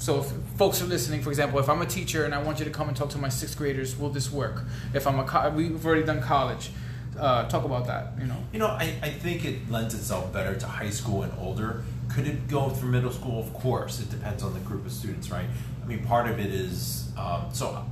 so 0.00 0.20
if 0.20 0.32
folks 0.56 0.80
are 0.80 0.86
listening, 0.86 1.20
for 1.20 1.28
example, 1.28 1.58
if 1.58 1.68
I'm 1.68 1.82
a 1.82 1.86
teacher 1.86 2.24
and 2.24 2.34
I 2.34 2.42
want 2.42 2.58
you 2.58 2.64
to 2.64 2.70
come 2.70 2.88
and 2.88 2.96
talk 2.96 3.10
to 3.10 3.18
my 3.18 3.28
sixth 3.28 3.56
graders, 3.58 3.98
will 3.98 4.08
this 4.08 4.32
work? 4.32 4.64
If 4.94 5.06
I'm 5.06 5.18
a 5.18 5.24
co- 5.24 5.50
we've 5.50 5.84
already 5.84 6.04
done 6.04 6.22
college, 6.22 6.70
uh, 7.18 7.46
talk 7.48 7.64
about 7.64 7.86
that. 7.86 8.14
You 8.18 8.26
know, 8.26 8.36
You 8.52 8.58
know, 8.60 8.68
I, 8.68 8.94
I 9.02 9.10
think 9.10 9.44
it 9.44 9.70
lends 9.70 9.94
itself 9.94 10.32
better 10.32 10.54
to 10.56 10.66
high 10.66 10.88
school 10.88 11.22
and 11.22 11.32
older. 11.38 11.84
Could 12.08 12.26
it 12.26 12.48
go 12.48 12.70
through 12.70 12.90
middle 12.90 13.12
school? 13.12 13.40
Of 13.40 13.52
course, 13.52 14.00
it 14.00 14.10
depends 14.10 14.42
on 14.42 14.54
the 14.54 14.60
group 14.60 14.86
of 14.86 14.92
students, 14.92 15.30
right? 15.30 15.46
I 15.82 15.86
mean, 15.86 16.02
part 16.04 16.28
of 16.28 16.40
it 16.40 16.52
is 16.52 17.10
um, 17.18 17.46
so. 17.52 17.84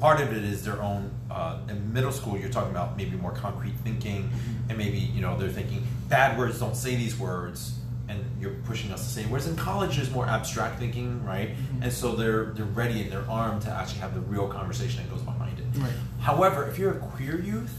Part 0.00 0.20
of 0.20 0.32
it 0.32 0.44
is 0.44 0.64
their 0.64 0.80
own. 0.80 1.10
Uh, 1.28 1.58
in 1.68 1.92
middle 1.92 2.12
school, 2.12 2.38
you're 2.38 2.48
talking 2.50 2.70
about 2.70 2.96
maybe 2.96 3.16
more 3.16 3.32
concrete 3.32 3.74
thinking, 3.82 4.30
and 4.68 4.78
maybe 4.78 4.98
you 4.98 5.20
know 5.20 5.36
they're 5.36 5.48
thinking 5.48 5.84
bad 6.08 6.38
words 6.38 6.60
don't 6.60 6.76
say 6.76 6.94
these 6.94 7.18
words, 7.18 7.78
and 8.08 8.24
you're 8.40 8.54
pushing 8.64 8.90
us 8.90 9.04
to 9.04 9.10
say. 9.10 9.24
Whereas 9.26 9.46
in 9.46 9.56
college, 9.56 9.96
there's 9.96 10.10
more 10.10 10.26
abstract 10.26 10.78
thinking, 10.78 11.24
right? 11.24 11.50
Mm-hmm. 11.50 11.82
And 11.84 11.92
so 11.92 12.14
they're 12.16 12.46
they're 12.46 12.64
ready 12.64 13.02
and 13.02 13.12
they're 13.12 13.28
armed 13.28 13.62
to 13.62 13.70
actually 13.70 14.00
have 14.00 14.14
the 14.14 14.20
real 14.20 14.48
conversation 14.48 15.02
that 15.02 15.10
goes 15.10 15.22
behind 15.22 15.58
it. 15.58 15.64
Right. 15.78 15.92
However, 16.20 16.66
if 16.68 16.78
you're 16.78 16.92
a 16.92 16.98
queer 16.98 17.40
youth, 17.40 17.78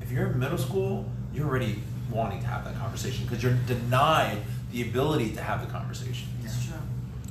if 0.00 0.10
you're 0.10 0.26
in 0.26 0.38
middle 0.38 0.58
school, 0.58 1.10
you're 1.32 1.46
already 1.46 1.82
wanting 2.10 2.40
to 2.40 2.46
have 2.46 2.64
that 2.64 2.76
conversation 2.76 3.24
because 3.24 3.42
you're 3.42 3.54
denied 3.66 4.38
the 4.72 4.82
ability 4.82 5.32
to 5.34 5.42
have 5.42 5.64
the 5.64 5.72
conversation. 5.72 6.28
It's 6.42 6.66
true. 6.66 6.76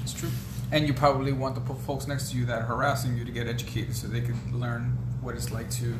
it's 0.01 0.13
true. 0.13 0.29
And 0.71 0.87
you 0.87 0.93
probably 0.93 1.31
want 1.31 1.55
the 1.55 1.73
folks 1.73 2.07
next 2.07 2.31
to 2.31 2.37
you 2.37 2.45
that 2.45 2.61
are 2.61 2.65
harassing 2.65 3.15
you 3.15 3.23
to 3.23 3.31
get 3.31 3.47
educated, 3.47 3.95
so 3.95 4.07
they 4.07 4.21
can 4.21 4.59
learn 4.59 4.97
what 5.21 5.35
it's 5.35 5.51
like 5.51 5.69
to 5.71 5.95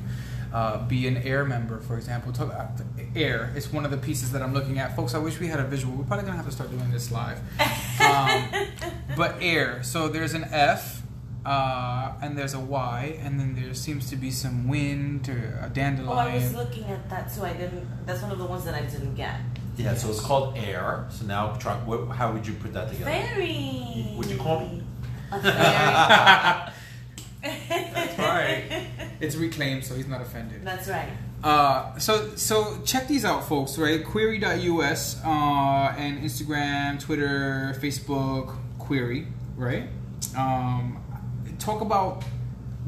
uh, 0.56 0.78
be 0.88 1.06
an 1.06 1.18
air 1.18 1.44
member, 1.44 1.82
for 1.82 1.98
example. 1.98 2.32
Talk 2.32 2.50
uh, 2.54 2.68
air. 3.14 3.52
It's 3.58 3.74
one 3.74 3.84
of 3.84 3.92
the 3.92 3.98
pieces 3.98 4.32
that 4.32 4.42
I'm 4.42 4.54
looking 4.54 4.80
at, 4.80 4.96
folks. 4.96 5.14
I 5.14 5.18
wish 5.18 5.38
we 5.38 5.48
had 5.48 5.60
a 5.60 5.66
visual. 5.66 5.94
We're 5.96 6.06
probably 6.06 6.26
gonna 6.26 6.38
have 6.38 6.46
to 6.46 6.52
start 6.52 6.72
doing 6.72 6.90
this 6.92 7.12
live. 7.12 7.40
Um, 8.00 8.50
but 9.18 9.36
air. 9.42 9.84
So 9.84 10.08
there's 10.08 10.34
an 10.34 10.46
F. 10.52 11.02
Uh, 11.46 12.14
and 12.24 12.36
there's 12.36 12.56
a 12.56 12.60
Y, 12.60 13.20
and 13.22 13.40
then 13.40 13.54
there 13.54 13.72
seems 13.76 14.10
to 14.10 14.16
be 14.16 14.32
some 14.32 14.68
wind 14.68 15.30
or 15.30 15.60
a 15.62 15.66
Oh, 15.68 15.70
dandelion. 15.70 16.28
I 16.32 16.36
was 16.38 16.56
looking 16.56 16.86
at 16.86 17.08
that 17.12 17.32
too. 17.32 17.44
I 17.44 17.54
didn't. 17.54 17.86
That's 18.08 18.24
one 18.24 18.32
of 18.32 18.40
the 18.40 18.46
ones 18.46 18.66
that 18.66 18.74
I 18.74 18.82
didn't 18.82 19.14
get. 19.14 19.36
Yeah, 19.78 19.94
so 19.94 20.10
it's 20.10 20.22
called 20.22 20.58
air. 20.58 21.06
So 21.12 21.24
now, 21.28 21.54
try, 21.58 21.76
what, 21.76 22.16
how 22.16 22.32
would 22.32 22.48
you 22.48 22.54
put 22.56 22.74
that 22.74 22.90
together? 22.90 23.12
Fairy. 23.12 24.08
Would 24.18 24.26
you 24.26 24.38
call 24.38 24.62
me? 24.62 24.82
A 25.32 25.40
fairy. 25.40 26.72
That's 27.94 28.18
right. 28.18 28.75
It's 29.20 29.36
reclaimed, 29.36 29.84
so 29.84 29.96
he's 29.96 30.08
not 30.08 30.22
offended. 30.22 30.64
That's 30.64 30.88
right. 30.88 31.10
Uh, 31.44 31.98
so 32.00 32.36
so 32.36 32.82
check 32.86 33.08
these 33.08 33.26
out, 33.26 33.48
folks. 33.48 33.78
Right, 33.78 34.04
query.us 34.04 35.22
uh, 35.24 35.96
and 35.98 36.24
Instagram, 36.24 37.00
Twitter, 37.00 37.76
Facebook, 37.80 38.56
query. 38.80 39.28
Right. 39.56 39.88
Um, 40.36 41.02
talk 41.60 41.82
about 41.82 42.24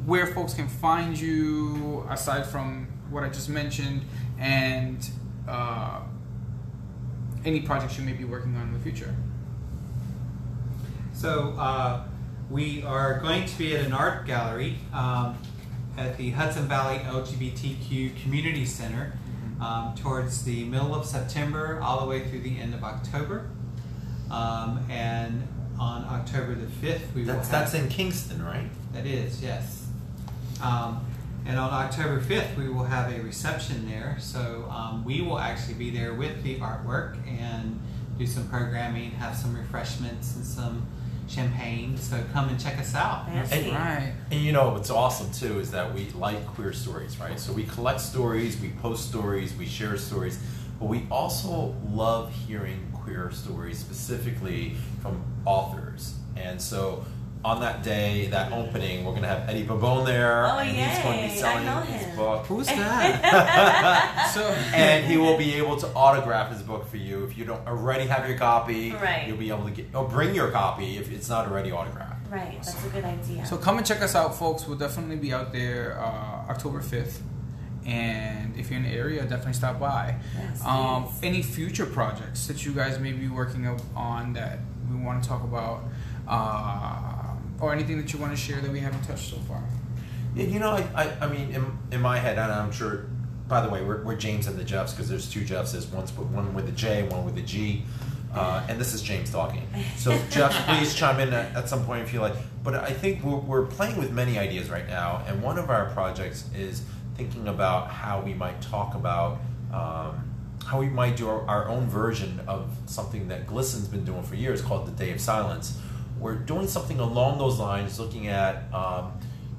where 0.06 0.28
folks 0.28 0.54
can 0.54 0.68
find 0.68 1.20
you 1.20 2.06
aside 2.10 2.46
from 2.46 2.88
what 3.10 3.24
I 3.24 3.30
just 3.30 3.50
mentioned, 3.50 4.02
and 4.40 5.08
uh, 5.48 6.02
any 7.46 7.62
projects 7.62 7.98
you 7.98 8.04
may 8.04 8.14
be 8.14 8.26
working 8.26 8.56
on 8.56 8.64
in 8.64 8.74
the 8.74 8.80
future. 8.80 9.14
So 11.14 11.56
uh, 11.58 12.04
we 12.50 12.84
are 12.84 13.20
going 13.20 13.46
to 13.46 13.58
be 13.58 13.76
at 13.76 13.86
an 13.86 13.94
art 13.94 14.26
gallery 14.28 14.78
um, 14.94 15.38
at 15.98 16.18
the 16.18 16.30
Hudson 16.32 16.68
Valley 16.68 17.00
LGBTQ 17.00 18.22
Community 18.22 18.66
Center 18.66 19.14
um, 19.60 19.96
towards 19.96 20.44
the 20.44 20.64
middle 20.66 20.94
of 20.94 21.06
September, 21.06 21.80
all 21.82 22.00
the 22.02 22.06
way 22.06 22.28
through 22.30 22.42
the 22.42 22.60
end 22.60 22.74
of 22.74 22.84
October. 22.84 23.50
Um, 24.30 24.86
and 24.90 25.48
on 25.80 26.04
October 26.06 26.54
the 26.54 26.68
fifth, 26.68 27.14
we 27.16 27.24
That's 27.24 27.48
will. 27.48 27.52
that's 27.52 27.74
have, 27.74 27.84
in 27.84 27.90
Kingston, 27.90 28.44
right? 28.46 28.70
That 28.94 29.06
is 29.06 29.42
yes. 29.42 29.88
Um, 30.62 31.06
and 31.46 31.58
on 31.58 31.72
October 31.72 32.20
5th, 32.20 32.58
we 32.58 32.68
will 32.68 32.84
have 32.84 33.14
a 33.14 33.22
reception 33.22 33.90
there. 33.90 34.18
So 34.20 34.68
um, 34.70 35.06
we 35.06 35.22
will 35.22 35.40
actually 35.40 35.76
be 35.76 35.90
there 35.92 36.14
with 36.14 36.44
the 36.44 36.60
artwork 36.60 37.16
and 37.26 37.80
do 38.18 38.28
some 38.28 38.50
programming, 38.50 39.12
have 39.12 39.36
some 39.36 39.56
refreshments 39.56 40.36
and 40.36 40.44
some 40.44 40.86
champagne. 41.28 41.98
So 41.98 42.24
come 42.34 42.50
and 42.50 42.60
check 42.60 42.78
us 42.78 42.96
out. 42.96 43.28
Fancy. 43.28 43.72
Right. 43.72 44.14
And 44.32 44.42
you 44.42 44.52
know 44.52 44.70
what's 44.70 44.90
awesome 44.90 45.32
too 45.32 45.60
is 45.60 45.72
that 45.72 45.94
we 45.94 46.10
like 46.12 46.46
queer 46.48 46.74
stories, 46.74 47.20
right? 47.20 47.40
So 47.40 47.54
we 47.54 47.64
collect 47.64 48.02
stories, 48.02 48.60
we 48.60 48.70
post 48.82 49.10
stories, 49.10 49.56
we 49.56 49.66
share 49.66 49.98
stories, 49.98 50.40
but 50.80 50.86
we 50.86 51.06
also 51.12 51.76
love 51.90 52.32
hearing 52.32 52.92
queer 52.94 53.32
stories 53.32 53.80
specifically 53.80 54.76
from 55.02 55.24
authors. 55.46 56.16
And 56.36 56.62
so 56.62 57.06
on 57.46 57.62
that 57.62 57.84
day, 57.84 58.28
that 58.28 58.52
opening, 58.52 59.06
we're 59.06 59.14
gonna 59.14 59.28
have 59.28 59.48
Eddie 59.50 59.64
Pabon 59.66 60.06
there, 60.06 60.46
Oh, 60.48 60.58
and 60.58 60.70
he's 60.70 61.00
going 61.04 61.18
to 61.20 61.24
yay. 61.24 61.28
be 61.28 61.34
I 61.34 61.38
selling 61.38 61.66
know 61.66 61.80
his 61.82 62.02
him. 62.06 62.16
book. 62.16 62.46
Who's 62.48 62.66
that? 62.82 64.32
so 64.34 64.42
and 64.76 65.06
he 65.06 65.18
will 65.18 65.38
be 65.38 65.54
able 65.56 65.78
to 65.78 65.88
autograph 65.94 66.52
his 66.52 66.62
book 66.64 66.88
for 66.88 66.98
you 66.98 67.24
if 67.26 67.38
you 67.38 67.46
don't 67.46 67.66
already 67.68 68.06
have 68.08 68.28
your 68.28 68.38
copy. 68.38 68.92
Right. 68.92 69.26
You'll 69.28 69.38
be 69.38 69.50
able 69.50 69.66
to 69.66 69.72
get 69.72 69.88
or 69.96 70.08
bring 70.08 70.34
your 70.36 70.52
copy 70.52 70.98
if 70.98 71.12
it's 71.12 71.30
not 71.30 71.48
already 71.48 71.72
autographed. 71.72 72.30
Right. 72.30 72.62
That's 72.62 72.86
a 72.86 72.90
good 72.90 73.06
idea. 73.06 73.46
So 73.46 73.56
come 73.58 73.78
and 73.78 73.86
check 73.88 74.02
us 74.02 74.16
out, 74.16 74.36
folks. 74.36 74.68
We'll 74.68 74.78
definitely 74.78 75.16
be 75.18 75.32
out 75.34 75.54
there 75.54 75.98
uh, 76.02 76.50
October 76.52 76.82
5th. 76.82 77.20
And 77.86 78.58
if 78.58 78.70
you're 78.70 78.78
in 78.80 78.84
the 78.84 78.90
area, 78.92 79.22
definitely 79.22 79.54
stop 79.54 79.80
by. 79.80 80.18
Yes, 80.38 80.66
Um, 80.66 81.06
please. 81.06 81.20
any 81.24 81.42
future 81.42 81.86
projects 81.86 82.46
that 82.48 82.66
you 82.66 82.74
guys 82.74 83.00
may 83.00 83.14
be 83.14 83.30
working 83.30 83.66
up 83.66 83.80
on 83.96 84.34
that 84.34 84.60
we 84.92 84.98
want 84.98 85.24
to 85.24 85.30
talk 85.30 85.44
about, 85.46 85.86
uh, 86.28 87.17
or 87.60 87.74
anything 87.74 87.98
that 87.98 88.14
you 88.14 88.20
want 88.20 88.32
to 88.32 88.38
share 88.38 88.62
that 88.62 88.72
we 88.72 88.80
haven't 88.80 89.04
touched 89.04 89.30
so 89.30 89.38
far? 89.48 89.64
Yeah, 90.36 90.46
you 90.46 90.60
know, 90.60 90.72
I, 90.72 90.88
I, 90.96 91.26
I 91.26 91.28
mean, 91.28 91.54
in, 91.54 91.78
in 91.92 92.02
my 92.02 92.20
head, 92.20 92.38
and 92.38 92.52
I'm 92.52 92.72
sure. 92.72 93.06
By 93.48 93.62
the 93.62 93.70
way, 93.70 93.82
we're, 93.82 94.04
we're 94.04 94.18
James 94.18 94.48
and 94.48 94.60
the 94.60 94.64
Jeffs 94.66 94.92
because 94.94 95.08
there's 95.08 95.32
two 95.32 95.46
Jeffs. 95.46 95.72
There's 95.72 95.88
one's 95.88 96.12
one 96.12 96.54
with 96.54 96.68
a 96.68 96.74
J, 96.74 97.04
one 97.04 97.24
with 97.24 97.38
a 97.38 97.42
G, 97.42 97.84
uh, 98.36 98.66
and 98.68 98.78
this 98.78 98.94
is 98.94 99.02
James 99.02 99.32
talking. 99.32 99.66
So 99.96 100.12
Jeff, 100.30 100.54
please 100.68 100.94
chime 100.94 101.22
in 101.22 101.34
at, 101.34 101.56
at 101.56 101.70
some 101.70 101.86
point 101.86 102.04
if 102.04 102.14
you 102.14 102.20
like. 102.20 102.34
But 102.62 102.76
I 102.76 102.92
think 102.92 103.24
we're, 103.24 103.38
we're 103.38 103.66
playing 103.66 103.98
with 103.98 104.12
many 104.12 104.38
ideas 104.38 104.70
right 104.70 104.86
now, 104.86 105.24
and 105.28 105.42
one 105.42 105.58
of 105.58 105.70
our 105.70 105.90
projects 105.92 106.44
is 106.54 106.84
thinking 107.16 107.48
about 107.48 107.90
how 107.90 108.22
we 108.22 108.34
might 108.34 108.62
talk 108.62 108.96
about 108.96 109.40
um, 109.74 110.28
how 110.68 110.80
we 110.80 110.90
might 110.90 111.16
do 111.16 111.30
our, 111.30 111.48
our 111.48 111.70
own 111.70 111.88
version 111.88 112.42
of 112.46 112.70
something 112.86 113.30
that 113.30 113.48
GLSEN's 113.48 113.88
been 113.88 114.04
doing 114.04 114.22
for 114.22 114.36
years 114.36 114.62
called 114.62 114.86
the 114.86 114.92
Day 114.92 115.12
of 115.12 115.22
Silence. 115.22 115.80
We're 116.20 116.36
doing 116.36 116.68
something 116.68 117.00
along 117.00 117.38
those 117.38 117.60
lines, 117.60 118.00
looking 118.00 118.28
at 118.28 118.74
um, 118.74 119.14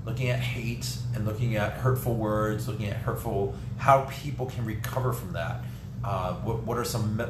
looking 0.05 0.31
at 0.31 0.41
hate 0.41 0.89
and 1.15 1.27
looking 1.27 1.57
at 1.57 1.73
hurtful 1.75 2.15
words, 2.15 2.67
looking 2.67 2.87
at 2.87 2.97
hurtful 2.97 3.55
how 3.77 4.09
people 4.11 4.47
can 4.47 4.65
recover 4.65 5.13
from 5.13 5.33
that. 5.33 5.61
Uh, 6.03 6.35
what, 6.37 6.63
what 6.65 6.79
are 6.79 6.85
some 6.85 7.17
me- 7.17 7.25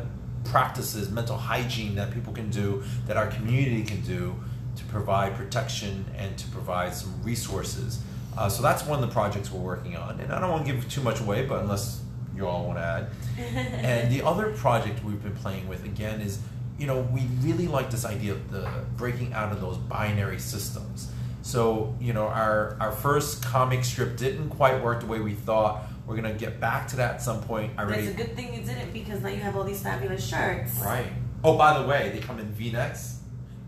practices, 0.44 1.10
mental 1.10 1.36
hygiene 1.36 1.94
that 1.96 2.12
people 2.12 2.32
can 2.32 2.50
do, 2.50 2.82
that 3.06 3.16
our 3.16 3.26
community 3.28 3.82
can 3.82 4.00
do 4.02 4.34
to 4.76 4.84
provide 4.84 5.34
protection 5.34 6.04
and 6.16 6.38
to 6.38 6.46
provide 6.48 6.94
some 6.94 7.12
resources. 7.22 8.00
Uh, 8.36 8.48
so 8.48 8.62
that's 8.62 8.84
one 8.84 9.02
of 9.02 9.08
the 9.08 9.12
projects 9.12 9.50
we're 9.50 9.60
working 9.60 9.96
on, 9.96 10.20
and 10.20 10.32
I 10.32 10.40
don't 10.40 10.50
want 10.50 10.64
to 10.66 10.72
give 10.72 10.88
too 10.88 11.00
much 11.00 11.20
away, 11.20 11.44
but 11.44 11.60
unless 11.60 12.02
you 12.36 12.46
all 12.46 12.66
want 12.66 12.78
to 12.78 12.84
add. 12.84 13.08
and 13.84 14.12
the 14.12 14.22
other 14.22 14.52
project 14.52 15.02
we've 15.02 15.22
been 15.22 15.34
playing 15.34 15.66
with 15.66 15.84
again 15.84 16.20
is, 16.20 16.38
you 16.78 16.86
know, 16.86 17.00
we 17.12 17.22
really 17.42 17.66
like 17.66 17.90
this 17.90 18.04
idea 18.04 18.32
of 18.32 18.50
the 18.50 18.68
breaking 18.96 19.32
out 19.32 19.52
of 19.52 19.60
those 19.60 19.76
binary 19.76 20.38
systems. 20.38 21.10
So, 21.42 21.94
you 22.00 22.12
know, 22.12 22.26
our 22.26 22.76
our 22.80 22.92
first 22.92 23.42
comic 23.44 23.84
strip 23.84 24.16
didn't 24.16 24.50
quite 24.50 24.82
work 24.82 25.00
the 25.00 25.06
way 25.06 25.20
we 25.20 25.34
thought. 25.34 25.82
We're 26.06 26.16
gonna 26.16 26.32
get 26.34 26.60
back 26.60 26.88
to 26.88 26.96
that 26.96 27.14
at 27.16 27.22
some 27.22 27.42
point. 27.42 27.72
I 27.76 27.84
But 27.84 27.94
already 27.94 28.06
it's 28.08 28.14
a 28.20 28.24
good 28.24 28.36
thing 28.36 28.54
you 28.54 28.62
didn't 28.62 28.92
because 28.92 29.22
now 29.22 29.28
you 29.28 29.40
have 29.40 29.56
all 29.56 29.64
these 29.64 29.82
fabulous 29.82 30.26
shirts. 30.26 30.78
right. 30.84 31.06
Oh, 31.44 31.56
by 31.56 31.78
the 31.80 31.86
way, 31.86 32.10
they 32.12 32.18
come 32.20 32.38
in 32.40 32.46
V-necks 32.52 33.20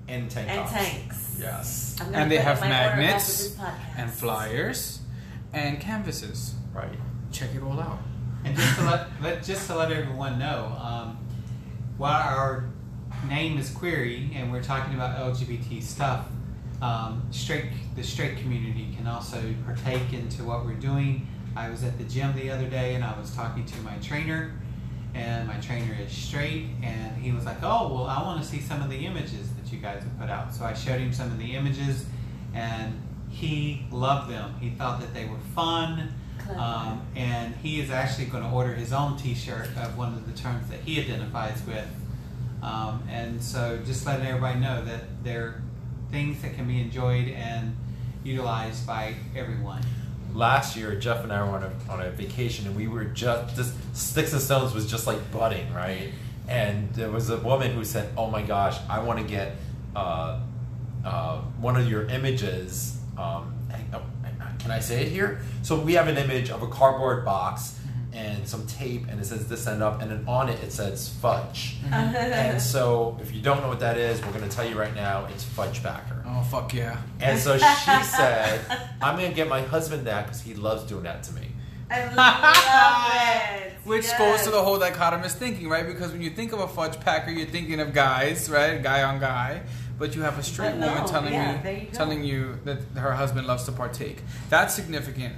and 0.09 0.29
tank 0.31 0.49
And 0.51 0.61
tops. 0.69 0.73
tanks. 0.73 1.37
Yes. 1.39 1.97
And 2.13 2.31
they 2.31 2.39
have 2.39 2.61
my 2.61 2.67
order 2.67 2.75
after 2.75 2.97
magnets 2.97 3.57
and 3.97 4.11
flyers 4.11 5.01
and 5.53 5.79
canvases. 5.81 6.55
Right. 6.75 6.99
Check 7.31 7.55
it 7.55 7.63
all 7.63 7.79
out. 7.81 7.99
And 8.45 8.57
just 8.57 8.77
to 8.79 8.85
let, 8.85 9.07
let 9.23 9.43
just 9.45 9.67
to 9.69 9.77
let 9.77 9.93
everyone 9.93 10.39
know, 10.39 10.77
um, 10.83 11.19
while 11.97 12.23
our 12.37 12.65
name 13.29 13.59
is 13.59 13.71
Query 13.71 14.31
and 14.35 14.51
we're 14.51 14.63
talking 14.63 14.95
about 14.95 15.19
LGBT 15.19 15.83
stuff, 15.83 16.27
um, 16.83 17.23
straight 17.31 17.67
the 17.95 18.03
straight 18.03 18.39
community 18.39 18.95
can 18.97 19.07
also 19.07 19.43
partake 19.65 20.13
into 20.13 20.45
what 20.45 20.65
we're 20.65 20.75
doing. 20.75 21.27
I 21.57 21.69
was 21.69 21.85
at 21.85 21.99
the 21.99 22.05
gym 22.05 22.35
the 22.35 22.51
other 22.51 22.67
day 22.67 22.95
and 22.95 23.05
I 23.05 23.19
was 23.19 23.35
talking 23.35 23.67
to 23.67 23.81
my 23.83 23.97
trainer, 23.99 24.53
and 25.15 25.47
my 25.49 25.59
trainer 25.59 25.97
is 26.01 26.13
straight, 26.13 26.69
and 26.83 27.17
he 27.17 27.33
was 27.33 27.45
like, 27.45 27.59
"Oh, 27.63 27.93
well, 27.93 28.07
I 28.07 28.23
want 28.23 28.41
to 28.43 28.49
see 28.49 28.61
some 28.61 28.81
of 28.81 28.89
the 28.89 29.05
images 29.05 29.53
that 29.55 29.73
you 29.73 29.79
guys 29.79 30.03
have 30.03 30.19
put 30.19 30.31
out." 30.31 30.55
So 30.55 30.65
I 30.65 30.73
showed 30.73 31.01
him 31.01 31.13
some 31.13 31.31
of 31.33 31.39
the 31.39 31.57
images, 31.57 32.07
and 32.55 32.95
he 33.29 33.85
loved 33.91 34.31
them. 34.31 34.55
He 34.61 34.71
thought 34.71 35.01
that 35.01 35.13
they 35.13 35.27
were 35.27 35.41
fun. 35.55 36.15
Um, 36.57 37.07
and 37.15 37.55
he 37.57 37.81
is 37.81 37.91
actually 37.91 38.25
going 38.25 38.43
to 38.43 38.51
order 38.51 38.75
his 38.75 38.93
own 38.93 39.17
T-shirt 39.17 39.69
of 39.77 39.97
one 39.97 40.15
of 40.15 40.27
the 40.27 40.33
terms 40.37 40.69
that 40.69 40.81
he 40.81 41.01
identifies 41.01 41.63
with. 41.65 41.87
Um, 42.63 43.03
and 43.09 43.43
so, 43.43 43.81
just 43.85 44.07
letting 44.07 44.27
everybody 44.27 44.61
know 44.61 44.85
that 44.85 45.25
they're 45.25 45.63
things 46.11 46.43
that 46.43 46.55
can 46.55 46.67
be 46.67 46.81
enjoyed 46.81 47.29
and 47.29 47.77
utilized 48.25 48.87
by 48.87 49.15
everyone. 49.35 49.83
Last 50.35 50.77
year, 50.77 50.95
Jeff 50.97 51.25
and 51.25 51.33
I 51.33 51.43
were 51.43 51.57
on 51.57 51.63
a, 51.65 51.93
on 51.93 52.01
a 52.01 52.11
vacation, 52.11 52.67
and 52.67 52.77
we 52.77 52.87
were 52.87 53.05
just 53.05 53.57
this 53.57 53.73
Sticks 53.95 54.33
and 54.33 54.43
Stones 54.43 54.75
was 54.75 54.89
just 54.91 55.07
like 55.07 55.31
budding, 55.33 55.73
right? 55.73 56.13
And 56.49 56.93
there 56.95 57.11
was 57.11 57.31
a 57.31 57.39
woman 57.39 57.73
who 57.73 57.85
said, 57.85 58.11
"Oh 58.17 58.31
my 58.31 58.43
gosh, 58.43 58.79
I 58.89 59.01
want 59.01 59.19
to 59.21 59.25
get 59.25 59.57
uh, 59.97 60.41
uh, 61.05 61.41
one 61.59 61.77
of 61.77 61.89
your 61.89 62.05
images." 62.07 62.99
Um, 63.17 63.55
oh, 63.93 64.03
can 64.61 64.71
I 64.71 64.81
say 64.81 65.07
it 65.07 65.09
here? 65.09 65.41
So 65.63 65.81
we 65.81 65.95
have 65.95 66.09
an 66.09 66.17
image 66.17 66.51
of 66.51 66.63
a 66.63 66.69
cardboard 66.69 67.25
box 67.25 67.80
and 68.13 68.47
some 68.49 68.67
tape, 68.67 69.07
and 69.09 69.21
it 69.21 69.25
says 69.25 69.47
this 69.49 69.67
end 69.67 69.83
up, 69.83 70.03
and 70.03 70.11
then 70.11 70.25
on 70.27 70.49
it 70.49 70.63
it 70.63 70.73
says 70.73 71.09
fudge. 71.21 71.77
Mm-hmm. 71.85 71.93
and 72.17 72.61
so, 72.61 73.19
if 73.21 73.35
you 73.35 73.41
don't 73.41 73.61
know 73.63 73.69
what 73.69 73.81
that 73.81 73.97
is, 73.97 74.21
we're 74.25 74.33
going 74.33 74.49
to 74.49 74.55
tell 74.55 74.69
you 74.69 74.79
right 74.79 74.95
now. 74.95 75.27
It's 75.27 75.45
fudge 75.45 75.83
packer. 75.83 76.25
Oh 76.27 76.43
fuck 76.43 76.73
yeah! 76.75 76.99
And 77.21 77.39
so 77.39 77.57
she 77.59 77.65
said, 78.05 78.61
"I'm 79.01 79.17
going 79.17 79.31
to 79.31 79.37
get 79.37 79.49
my 79.49 79.63
husband 79.63 80.07
that 80.07 80.27
because 80.27 80.41
he 80.41 80.55
loves 80.55 80.85
doing 80.85 81.05
that 81.05 81.23
to 81.25 81.35
me." 81.35 81.49
I 81.93 82.15
love 82.15 83.67
it. 83.67 83.73
Which 83.85 84.05
Yes. 84.05 84.19
goes 84.19 84.43
to 84.45 84.51
the 84.51 84.63
whole 84.63 84.79
dichotomous 84.79 85.33
thinking, 85.33 85.69
right? 85.69 85.87
Because 85.87 86.13
when 86.13 86.23
you 86.23 86.31
think 86.31 86.53
of 86.53 86.61
a 86.61 86.69
fudge 86.69 87.01
packer, 87.01 87.31
you're 87.31 87.49
thinking 87.49 87.81
of 87.81 87.93
guys, 87.93 88.49
right? 88.49 88.81
Guy 88.81 89.03
on 89.03 89.19
guy. 89.19 89.63
But 89.99 90.15
you 90.15 90.23
have 90.23 90.39
a 90.39 90.43
straight 90.43 90.77
no, 90.77 90.87
woman 90.87 91.07
telling 91.07 91.33
yeah, 91.35 91.69
you 91.69 91.81
you 91.81 91.87
telling 91.93 92.25
you 92.25 92.59
that 92.65 92.79
her 92.97 93.13
husband 93.13 93.47
loves 93.47 93.65
to 93.65 93.73
partake. 93.73 94.23
That's 94.49 94.73
significant. 94.73 95.35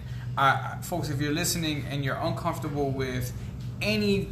Folks, 0.83 1.11
if 1.11 1.21
you're 1.21 1.33
listening 1.33 1.85
and 1.90 2.05
you're 2.05 2.16
uncomfortable 2.16 2.90
with 2.90 3.33
any 3.81 4.29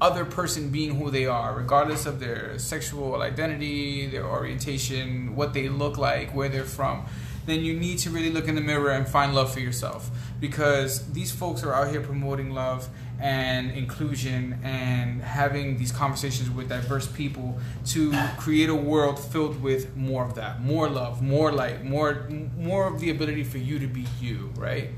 other 0.00 0.24
person 0.24 0.70
being 0.70 0.96
who 0.96 1.10
they 1.10 1.26
are, 1.26 1.54
regardless 1.54 2.06
of 2.06 2.18
their 2.18 2.58
sexual 2.58 3.22
identity, 3.22 4.06
their 4.06 4.26
orientation, 4.26 5.36
what 5.36 5.54
they 5.54 5.68
look 5.68 5.96
like, 5.96 6.34
where 6.34 6.48
they're 6.48 6.64
from, 6.64 7.06
then 7.46 7.60
you 7.60 7.74
need 7.74 7.98
to 7.98 8.10
really 8.10 8.30
look 8.30 8.48
in 8.48 8.54
the 8.54 8.60
mirror 8.60 8.90
and 8.90 9.06
find 9.06 9.34
love 9.34 9.52
for 9.52 9.60
yourself. 9.60 10.10
Because 10.40 11.12
these 11.12 11.30
folks 11.30 11.62
are 11.62 11.72
out 11.72 11.90
here 11.90 12.00
promoting 12.00 12.50
love 12.50 12.88
and 13.20 13.70
inclusion 13.70 14.58
and 14.64 15.22
having 15.22 15.76
these 15.78 15.92
conversations 15.92 16.50
with 16.50 16.68
diverse 16.68 17.06
people 17.06 17.58
to 17.86 18.12
create 18.38 18.68
a 18.68 18.74
world 18.74 19.18
filled 19.20 19.62
with 19.62 19.94
more 19.96 20.24
of 20.24 20.34
that, 20.34 20.60
more 20.60 20.88
love, 20.88 21.22
more 21.22 21.52
light, 21.52 21.84
more 21.84 22.28
more 22.58 22.88
of 22.88 23.00
the 23.00 23.10
ability 23.10 23.44
for 23.44 23.58
you 23.58 23.78
to 23.78 23.86
be 23.86 24.04
you, 24.20 24.52
right? 24.56 24.90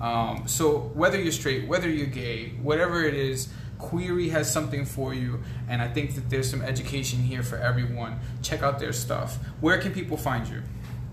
Um, 0.00 0.44
so 0.46 0.90
whether 0.94 1.20
you're 1.20 1.32
straight, 1.32 1.68
whether 1.68 1.88
you're 1.88 2.06
gay, 2.06 2.50
whatever 2.62 3.04
it 3.04 3.14
is, 3.14 3.48
Query 3.80 4.28
has 4.28 4.50
something 4.52 4.84
for 4.84 5.14
you, 5.14 5.42
and 5.68 5.80
I 5.80 5.88
think 5.88 6.14
that 6.14 6.28
there's 6.28 6.48
some 6.48 6.62
education 6.62 7.20
here 7.20 7.42
for 7.42 7.56
everyone. 7.56 8.20
Check 8.42 8.62
out 8.62 8.78
their 8.78 8.92
stuff. 8.92 9.38
Where 9.60 9.78
can 9.78 9.92
people 9.92 10.16
find 10.16 10.46
you? 10.46 10.62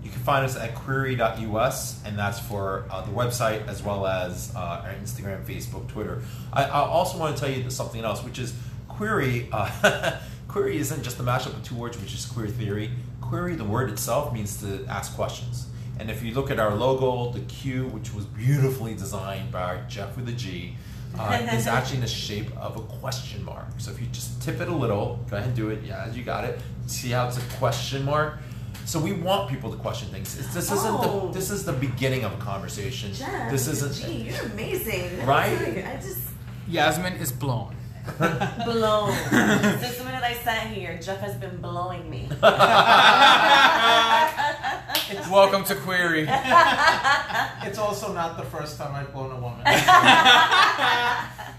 You 0.02 0.10
can 0.10 0.20
find 0.20 0.44
us 0.44 0.56
at 0.56 0.74
query.us, 0.74 2.04
and 2.04 2.18
that's 2.18 2.38
for 2.38 2.84
uh, 2.90 3.02
the 3.02 3.10
website 3.10 3.66
as 3.66 3.82
well 3.82 4.06
as 4.06 4.54
uh, 4.54 4.82
our 4.84 4.94
Instagram, 5.02 5.44
Facebook, 5.44 5.88
Twitter. 5.88 6.22
I, 6.52 6.64
I 6.64 6.80
also 6.80 7.18
want 7.18 7.36
to 7.36 7.42
tell 7.42 7.50
you 7.50 7.68
something 7.70 8.04
else, 8.04 8.22
which 8.22 8.38
is 8.38 8.54
query. 8.86 9.48
Uh, 9.50 10.18
query 10.48 10.76
isn't 10.78 11.02
just 11.02 11.18
a 11.18 11.22
mashup 11.22 11.54
of 11.54 11.64
two 11.64 11.74
words, 11.74 11.98
which 12.00 12.14
is 12.14 12.26
queer 12.26 12.48
theory. 12.48 12.90
Query, 13.20 13.56
the 13.56 13.64
word 13.64 13.90
itself, 13.90 14.32
means 14.32 14.58
to 14.62 14.84
ask 14.88 15.14
questions. 15.14 15.66
And 15.98 16.10
if 16.10 16.22
you 16.22 16.32
look 16.32 16.50
at 16.50 16.58
our 16.60 16.74
logo, 16.74 17.32
the 17.32 17.40
Q, 17.46 17.86
which 17.88 18.12
was 18.14 18.24
beautifully 18.24 18.94
designed 18.94 19.50
by 19.50 19.80
Jeff 19.88 20.16
with 20.16 20.28
a 20.28 20.32
G, 20.32 20.76
uh, 21.18 21.46
is 21.52 21.66
actually 21.66 21.96
in 21.96 22.02
the 22.02 22.06
shape 22.08 22.56
of 22.56 22.76
a 22.76 22.80
question 23.00 23.44
mark. 23.44 23.66
So 23.78 23.90
if 23.90 24.00
you 24.00 24.06
just 24.12 24.40
tip 24.42 24.60
it 24.60 24.68
a 24.68 24.74
little, 24.74 25.18
go 25.28 25.36
ahead 25.36 25.48
and 25.48 25.56
do 25.56 25.70
it. 25.70 25.82
Yeah, 25.84 26.10
you 26.12 26.22
got 26.22 26.44
it. 26.44 26.60
See 26.86 27.10
how 27.10 27.26
it's 27.28 27.38
a 27.38 27.56
question 27.58 28.04
mark. 28.04 28.38
So 28.84 28.98
we 28.98 29.12
want 29.12 29.50
people 29.50 29.70
to 29.70 29.76
question 29.76 30.08
things. 30.08 30.38
It's, 30.38 30.54
this 30.54 30.70
isn't 30.72 30.94
Oh. 30.94 31.26
the 31.28 31.32
this 31.38 31.50
is 31.50 31.64
the 31.64 31.74
beginning 31.74 32.24
of 32.24 32.32
a 32.32 32.36
conversation. 32.38 33.12
Jeff, 33.12 33.50
this 33.50 33.66
isn't 33.68 33.94
Gee, 34.06 34.30
you're 34.30 34.44
amazing. 34.46 35.26
Right? 35.26 35.58
I, 35.58 35.92
I 35.92 35.96
just 35.96 36.20
Yasmin 36.68 37.14
is 37.14 37.30
blown. 37.32 37.74
blown. 38.64 39.12
Since 39.80 39.96
the 39.98 40.04
minute 40.04 40.22
I 40.22 40.34
sat 40.42 40.68
here, 40.68 40.98
Jeff 41.02 41.20
has 41.20 41.34
been 41.36 41.58
blowing 41.60 42.08
me. 42.08 42.28
Welcome 45.30 45.64
to 45.64 45.74
Query. 45.74 46.28
It's 47.62 47.78
also 47.78 48.12
not 48.14 48.36
the 48.38 48.44
first 48.44 48.78
time 48.78 48.94
I've 48.94 49.12
blown 49.12 49.30
a 49.30 49.40
woman. 49.40 49.60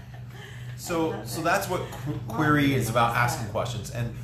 So, 0.76 1.10
love 1.10 1.28
so 1.28 1.42
that's 1.42 1.68
what 1.68 1.82
qu- 1.90 2.18
query 2.26 2.74
is 2.74 2.88
about: 2.88 3.14
asking 3.14 3.48
questions. 3.48 3.90
And 3.90 4.14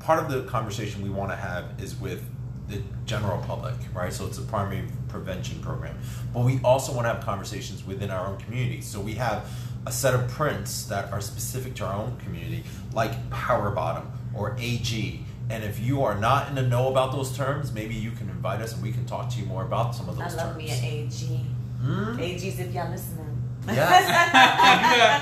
part 0.00 0.18
of 0.18 0.30
the 0.30 0.44
conversation 0.50 1.02
we 1.02 1.10
want 1.10 1.30
to 1.30 1.36
have 1.36 1.66
is 1.78 1.94
with 1.94 2.24
the 2.68 2.82
general 3.04 3.38
public, 3.42 3.74
right? 3.94 4.10
So 4.12 4.26
it's 4.26 4.38
a 4.38 4.42
primary 4.42 4.88
prevention 5.08 5.60
program. 5.60 5.96
But 6.32 6.40
we 6.46 6.58
also 6.64 6.92
want 6.92 7.04
to 7.06 7.12
have 7.12 7.22
conversations 7.22 7.84
within 7.84 8.10
our 8.10 8.26
own 8.26 8.38
community. 8.38 8.80
So 8.80 8.98
we 8.98 9.12
have 9.14 9.48
a 9.86 9.92
set 9.92 10.14
of 10.14 10.26
prints 10.28 10.86
that 10.86 11.12
are 11.12 11.20
specific 11.20 11.74
to 11.76 11.84
our 11.84 11.94
own 11.94 12.16
community, 12.24 12.64
like 12.94 13.28
Power 13.30 13.70
Bottom 13.70 14.10
or 14.34 14.56
AG. 14.58 15.22
And 15.48 15.62
if 15.62 15.78
you 15.78 16.02
are 16.02 16.16
not 16.18 16.48
in 16.48 16.54
the 16.56 16.62
know 16.62 16.88
about 16.88 17.12
those 17.12 17.36
terms, 17.36 17.72
maybe 17.72 17.94
you 17.94 18.10
can 18.10 18.28
invite 18.28 18.60
us 18.60 18.72
and 18.74 18.82
we 18.82 18.90
can 18.92 19.04
talk 19.06 19.30
to 19.30 19.38
you 19.38 19.46
more 19.46 19.64
about 19.64 19.94
some 19.94 20.08
of 20.08 20.16
those 20.16 20.24
terms. 20.28 20.38
I 20.38 20.44
love 20.44 20.56
terms. 20.56 20.64
me 20.64 20.70
an 20.70 20.84
AG. 20.84 21.40
Hmm? 21.82 22.16
AGs 22.18 22.58
if 22.58 22.72
y'all 22.74 22.90
listening. 22.90 23.22
Yes. 23.68 24.06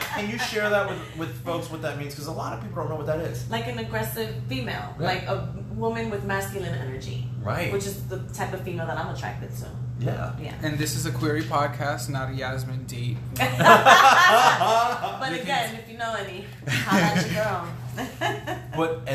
can, 0.17 0.27
you, 0.29 0.29
can 0.29 0.31
you 0.33 0.39
share 0.39 0.69
that 0.71 0.89
with, 0.89 0.99
with 1.17 1.45
folks 1.45 1.71
what 1.71 1.81
that 1.83 1.99
means? 1.99 2.13
Because 2.15 2.27
a 2.27 2.33
lot 2.33 2.53
of 2.53 2.61
people 2.63 2.77
don't 2.83 2.91
know 2.91 2.97
what 2.97 3.07
that 3.07 3.21
is. 3.21 3.49
like 3.51 3.67
an 3.69 3.79
aggressive 3.79 4.35
female, 4.49 4.95
Yeah. 4.99 5.07
like 5.07 5.23
a 5.27 5.49
woman 5.75 6.11
with 6.11 6.25
masculine 6.25 6.75
energy, 6.75 7.27
Right. 7.43 7.73
which 7.73 7.87
is 7.87 8.07
the 8.09 8.19
type 8.35 8.53
of 8.53 8.61
female 8.63 8.87
that 8.87 8.99
I'm 8.99 9.15
attracted 9.15 9.51
to. 9.59 9.69
Yeah. 9.99 10.33
Yeah. 10.41 10.55
And 10.63 10.79
this 10.79 10.95
is 10.95 11.07
a 11.07 11.11
Query 11.13 11.43
podcast, 11.43 12.09
not 12.11 12.31
a 12.31 12.35
Yasmin 12.35 12.85
date. 12.85 13.17
But 13.39 15.33
again, 15.41 15.75
if 15.77 15.89
you 15.91 15.97
know 15.99 16.15
any, 16.15 16.45
holla 16.67 17.03
at 17.03 17.25
your 17.25 17.35
girl. 17.45 17.69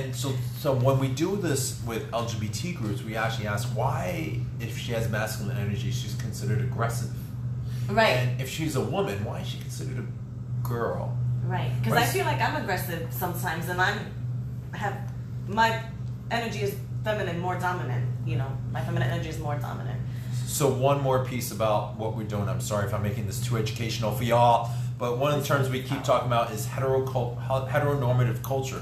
And 0.06 0.16
so 0.16 0.34
so 0.58 0.74
when 0.74 1.00
we 1.00 1.08
do 1.08 1.36
this 1.36 1.82
with 1.86 2.10
LGBT 2.12 2.76
groups, 2.76 3.04
we 3.04 3.16
actually 3.16 3.48
ask 3.48 3.68
why, 3.70 4.40
if 4.60 4.78
she 4.78 4.92
has 4.94 5.10
masculine 5.10 5.58
energy, 5.58 5.92
she's 5.92 6.16
considered 6.16 6.60
aggressive, 6.62 7.14
right, 7.90 8.10
and 8.10 8.42
if 8.42 8.50
she's 8.50 8.76
a 8.76 8.82
woman, 8.82 9.24
why 9.26 9.42
is 9.42 9.48
she 9.48 9.60
considered 9.60 10.00
a 10.00 10.68
girl? 10.68 11.18
right. 11.50 11.72
Because 11.80 11.98
I 11.98 12.06
feel 12.06 12.26
like 12.26 12.40
I'm 12.40 12.62
aggressive 12.62 13.12
sometimes, 13.12 13.70
and 13.70 13.82
I'm 13.82 14.00
have 14.74 15.12
my 15.48 15.84
energy 16.32 16.62
is 16.62 16.76
feminine, 17.04 17.40
more 17.40 17.58
dominant. 17.60 18.06
You 18.26 18.38
know, 18.38 18.58
my 18.72 18.82
feminine 18.82 19.10
energy 19.10 19.30
is 19.30 19.40
more 19.40 19.58
dominant. 19.58 20.00
So 20.46 20.70
one 20.72 21.02
more 21.02 21.26
piece 21.26 21.52
about 21.52 21.98
what 21.98 22.16
we're 22.16 22.24
doing. 22.24 22.48
I'm 22.50 22.62
sorry 22.62 22.86
if 22.86 22.94
I'm 22.94 23.04
making 23.04 23.28
this 23.28 23.40
too 23.42 23.58
educational 23.58 24.12
for 24.12 24.24
y'all, 24.24 24.70
but 24.98 25.18
one 25.18 25.34
of 25.34 25.42
the 25.42 25.48
terms 25.48 25.70
we 25.70 25.82
keep 25.82 26.04
talking 26.04 26.28
about 26.28 26.52
is 26.52 26.66
hetero 26.66 27.06
heteronormative 27.06 28.44
culture. 28.44 28.82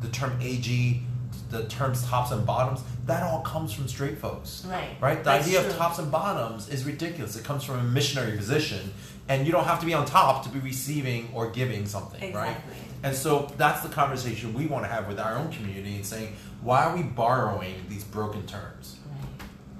The 0.00 0.08
term 0.08 0.38
AG, 0.40 1.02
the 1.50 1.64
terms 1.68 2.04
tops 2.06 2.30
and 2.32 2.44
bottoms, 2.46 2.80
that 3.06 3.22
all 3.22 3.40
comes 3.40 3.72
from 3.72 3.88
straight 3.88 4.18
folks. 4.18 4.64
Right. 4.68 4.96
Right? 5.00 5.18
The 5.18 5.24
That's 5.30 5.46
idea 5.46 5.60
true. 5.60 5.70
of 5.70 5.76
tops 5.76 5.98
and 5.98 6.10
bottoms 6.10 6.68
is 6.68 6.84
ridiculous. 6.84 7.36
It 7.36 7.44
comes 7.44 7.64
from 7.64 7.78
a 7.78 7.82
missionary 7.82 8.36
position, 8.36 8.92
and 9.28 9.46
you 9.46 9.52
don't 9.52 9.64
have 9.64 9.80
to 9.80 9.86
be 9.86 9.94
on 9.94 10.04
top 10.06 10.42
to 10.44 10.48
be 10.48 10.58
receiving 10.58 11.30
or 11.34 11.50
giving 11.50 11.86
something, 11.86 12.34
right? 12.34 12.56
And 13.02 13.14
so 13.14 13.52
that's 13.56 13.82
the 13.82 13.88
conversation 13.88 14.54
we 14.54 14.66
want 14.66 14.84
to 14.84 14.88
have 14.90 15.06
with 15.06 15.20
our 15.20 15.36
own 15.36 15.52
community 15.52 15.94
and 15.96 16.04
saying, 16.04 16.34
why 16.62 16.84
are 16.84 16.96
we 16.96 17.02
borrowing 17.02 17.74
these 17.88 18.02
broken 18.04 18.44
terms? 18.46 18.96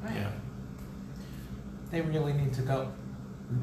Right. 0.02 0.10
Right. 0.10 0.16
Yeah. 0.20 0.30
they 1.90 2.00
really 2.00 2.32
need 2.32 2.52
to 2.54 2.62
go. 2.62 2.92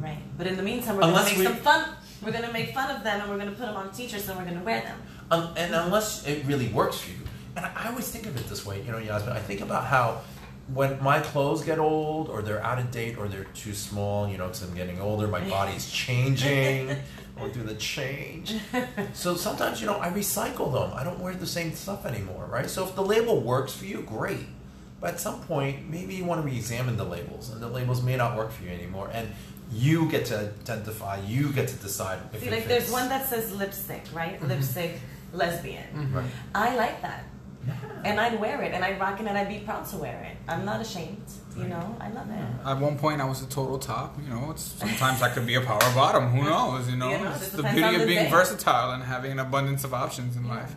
Right. 0.02 0.18
But 0.38 0.48
in 0.48 0.56
the 0.58 0.64
meantime, 0.64 0.96
we're 0.96 1.02
gonna 1.02 1.24
we- 1.24 1.38
make 1.40 1.48
some 1.48 1.58
fun. 1.58 1.90
We're 2.24 2.32
gonna 2.32 2.54
make 2.54 2.74
fun 2.74 2.96
of 2.96 3.04
them, 3.04 3.22
and 3.22 3.30
we're 3.30 3.38
gonna 3.38 3.52
put 3.52 3.66
them 3.66 3.76
on 3.76 3.92
t-shirts, 3.92 4.28
and 4.30 4.38
we're 4.38 4.46
gonna 4.46 4.64
wear 4.64 4.82
them. 4.82 5.02
Um, 5.32 5.54
and 5.58 5.74
unless 5.74 6.26
it 6.26 6.46
really 6.46 6.68
works 6.70 7.00
for 7.00 7.12
you, 7.12 7.18
and 7.56 7.66
I, 7.66 7.90
always 7.90 8.10
think 8.10 8.26
of 8.26 8.36
it 8.36 8.48
this 8.48 8.66
way, 8.66 8.82
you 8.82 8.92
know, 8.92 8.98
Yasmin. 8.98 9.36
I 9.36 9.40
think 9.40 9.62
about 9.62 9.86
how 9.86 10.22
when 10.74 11.02
my 11.04 11.20
clothes 11.20 11.64
get 11.64 11.78
old, 11.80 12.30
or 12.30 12.42
they're 12.42 12.64
out 12.64 12.80
of 12.80 12.90
date, 12.92 13.18
or 13.18 13.28
they're 13.28 13.44
too 13.54 13.74
small, 13.74 14.28
you 14.28 14.38
know, 14.38 14.48
because 14.48 14.64
I'm 14.64 14.76
getting 14.76 15.00
older, 15.02 15.28
my 15.28 15.48
body's 15.48 15.90
changing, 15.92 16.96
going 17.38 17.52
through 17.52 17.64
the 17.64 17.76
change. 17.76 18.56
So 19.14 19.36
sometimes, 19.36 19.82
you 19.82 19.88
know, 19.88 20.00
I 20.00 20.10
recycle 20.10 20.72
them. 20.74 20.92
I 20.96 21.04
don't 21.04 21.20
wear 21.20 21.34
the 21.34 21.48
same 21.48 21.74
stuff 21.74 22.06
anymore, 22.06 22.48
right? 22.50 22.70
So 22.70 22.86
if 22.86 22.96
the 22.96 23.04
label 23.04 23.42
works 23.42 23.74
for 23.74 23.86
you, 23.86 24.02
great. 24.02 24.46
But 25.00 25.16
at 25.16 25.20
some 25.20 25.42
point, 25.42 25.90
maybe 25.90 26.16
you 26.16 26.24
want 26.24 26.42
to 26.42 26.48
re-examine 26.48 26.96
the 26.96 27.04
labels, 27.04 27.50
and 27.50 27.62
the 27.62 27.68
labels 27.68 28.02
may 28.02 28.16
not 28.16 28.38
work 28.38 28.52
for 28.52 28.64
you 28.64 28.70
anymore, 28.70 29.10
and 29.12 29.30
you 29.74 30.10
get 30.10 30.26
to 30.28 30.38
identify. 30.40 31.20
You 31.26 31.52
get 31.52 31.68
to 31.70 31.76
decide 31.76 32.20
if 32.34 32.42
See, 32.42 32.48
it 32.48 32.52
like 32.52 32.64
fits. 32.64 32.68
there's 32.70 32.92
one 32.92 33.10
that 33.10 33.28
says 33.28 33.52
lipstick, 33.54 34.04
right? 34.14 34.36
Mm-hmm. 34.40 34.48
Lipstick, 34.50 35.00
lesbian. 35.34 35.84
Mm-hmm. 35.96 36.16
Right. 36.18 36.26
I 36.56 36.76
like 36.76 37.02
that, 37.02 37.24
Yeah. 37.68 37.74
and 38.06 38.20
I'd 38.20 38.40
wear 38.40 38.62
it, 38.62 38.74
and 38.74 38.84
I'd 38.86 39.00
rock 39.00 39.20
it, 39.20 39.28
and 39.28 39.38
I'd 39.38 39.50
be 39.50 39.60
proud 39.60 39.86
to 39.90 39.98
wear 39.98 40.22
it. 40.32 40.38
I'm 40.48 40.66
not 40.66 40.82
ashamed. 40.82 41.24
You 41.56 41.66
know, 41.66 41.96
I 42.00 42.10
love 42.10 42.28
it. 42.32 42.68
At 42.68 42.80
one 42.80 42.98
point, 42.98 43.22
I 43.22 43.26
was 43.26 43.44
a 43.44 43.46
total 43.46 43.78
top. 43.78 44.18
You 44.24 44.28
know, 44.34 44.50
it's, 44.52 44.64
sometimes 44.64 45.22
I 45.22 45.30
could 45.30 45.46
be 45.46 45.54
a 45.54 45.62
power 45.62 45.80
bottom. 45.94 46.30
Who 46.32 46.42
knows? 46.50 46.90
You 46.90 46.96
know, 46.96 47.12
You 47.12 47.20
know, 47.24 47.32
it's 47.32 47.50
the 47.50 47.62
beauty 47.62 47.94
of 47.96 48.02
the 48.02 48.08
being 48.08 48.24
day. 48.26 48.32
versatile 48.32 48.92
and 48.92 49.04
having 49.04 49.32
an 49.34 49.40
abundance 49.40 49.84
of 49.84 49.94
options 49.94 50.36
in 50.36 50.48
life. 50.48 50.74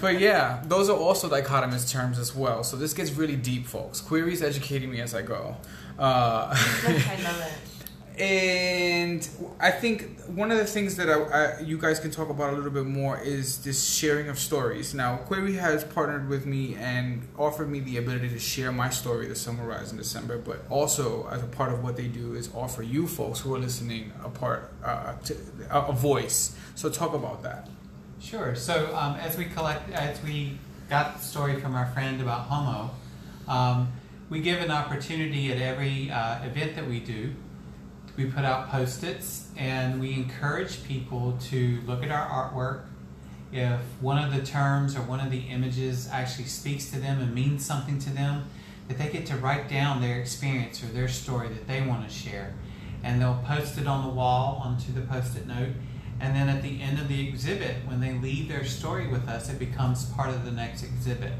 But 0.00 0.20
yeah, 0.20 0.62
those 0.64 0.88
are 0.88 0.96
also 0.96 1.28
dichotomous 1.28 1.90
terms 1.90 2.18
as 2.18 2.34
well. 2.34 2.64
So 2.64 2.76
this 2.76 2.92
gets 2.92 3.12
really 3.12 3.36
deep, 3.36 3.66
folks. 3.66 4.00
Queries 4.00 4.42
educating 4.42 4.90
me 4.90 5.00
as 5.00 5.14
I 5.14 5.22
go. 5.22 5.56
Uh, 5.98 6.54
I 6.54 7.18
love 7.22 7.40
it. 7.40 7.52
and 8.16 9.28
I 9.58 9.72
think 9.72 10.20
one 10.26 10.52
of 10.52 10.58
the 10.58 10.64
things 10.64 10.94
that 10.96 11.10
I, 11.10 11.14
I, 11.14 11.60
you 11.60 11.78
guys 11.78 11.98
can 11.98 12.12
talk 12.12 12.28
about 12.28 12.52
a 12.52 12.56
little 12.56 12.70
bit 12.70 12.86
more 12.86 13.18
is 13.18 13.64
this 13.64 13.84
sharing 13.92 14.28
of 14.28 14.38
stories. 14.38 14.94
Now, 14.94 15.16
Query 15.16 15.54
has 15.54 15.82
partnered 15.82 16.28
with 16.28 16.46
me 16.46 16.76
and 16.76 17.26
offered 17.36 17.68
me 17.68 17.80
the 17.80 17.96
ability 17.96 18.28
to 18.28 18.38
share 18.38 18.70
my 18.70 18.88
story, 18.90 19.26
the 19.26 19.34
Summarize 19.34 19.90
in 19.90 19.98
December, 19.98 20.38
but 20.38 20.64
also 20.70 21.28
as 21.28 21.42
a 21.42 21.46
part 21.46 21.72
of 21.72 21.82
what 21.82 21.96
they 21.96 22.06
do 22.06 22.34
is 22.34 22.50
offer 22.54 22.82
you 22.82 23.08
folks 23.08 23.40
who 23.40 23.52
are 23.54 23.58
listening 23.58 24.12
a 24.22 24.28
part, 24.28 24.72
uh, 24.84 25.14
to, 25.24 25.36
a, 25.70 25.80
a 25.86 25.92
voice. 25.92 26.56
So 26.76 26.90
talk 26.90 27.14
about 27.14 27.42
that. 27.42 27.68
Sure. 28.20 28.54
So 28.54 28.94
um, 28.96 29.16
as 29.16 29.36
we 29.36 29.44
collect, 29.46 29.90
as 29.90 30.22
we 30.22 30.58
got 30.88 31.18
the 31.18 31.24
story 31.24 31.60
from 31.60 31.74
our 31.74 31.86
friend 31.86 32.20
about 32.20 32.42
homo, 32.42 32.90
um, 33.46 33.92
we 34.30 34.40
give 34.40 34.60
an 34.60 34.70
opportunity 34.70 35.52
at 35.52 35.58
every 35.58 36.10
uh, 36.10 36.44
event 36.44 36.74
that 36.76 36.88
we 36.88 37.00
do. 37.00 37.34
We 38.16 38.26
put 38.26 38.44
out 38.44 38.70
post-its 38.70 39.48
and 39.56 40.00
we 40.00 40.14
encourage 40.14 40.84
people 40.84 41.36
to 41.50 41.80
look 41.86 42.02
at 42.02 42.10
our 42.10 42.26
artwork. 42.26 42.84
If 43.52 43.80
one 44.00 44.22
of 44.22 44.34
the 44.34 44.44
terms 44.44 44.96
or 44.96 45.02
one 45.02 45.20
of 45.20 45.30
the 45.30 45.40
images 45.50 46.08
actually 46.10 46.46
speaks 46.46 46.90
to 46.90 46.98
them 46.98 47.20
and 47.20 47.34
means 47.34 47.64
something 47.64 47.98
to 48.00 48.10
them, 48.10 48.44
that 48.88 48.98
they 48.98 49.08
get 49.08 49.26
to 49.26 49.36
write 49.36 49.68
down 49.68 50.00
their 50.00 50.20
experience 50.20 50.82
or 50.82 50.86
their 50.86 51.08
story 51.08 51.48
that 51.48 51.66
they 51.66 51.80
want 51.86 52.08
to 52.08 52.14
share. 52.14 52.54
And 53.02 53.20
they'll 53.20 53.42
post 53.46 53.78
it 53.78 53.86
on 53.86 54.06
the 54.06 54.12
wall 54.12 54.60
onto 54.64 54.92
the 54.92 55.02
post-it 55.02 55.46
note. 55.46 55.70
And 56.20 56.34
then 56.34 56.48
at 56.48 56.62
the 56.62 56.80
end 56.80 56.98
of 56.98 57.08
the 57.08 57.28
exhibit, 57.28 57.76
when 57.86 58.00
they 58.00 58.12
leave 58.14 58.48
their 58.48 58.64
story 58.64 59.06
with 59.08 59.28
us, 59.28 59.50
it 59.50 59.58
becomes 59.58 60.06
part 60.06 60.30
of 60.30 60.44
the 60.44 60.50
next 60.50 60.82
exhibit. 60.82 61.32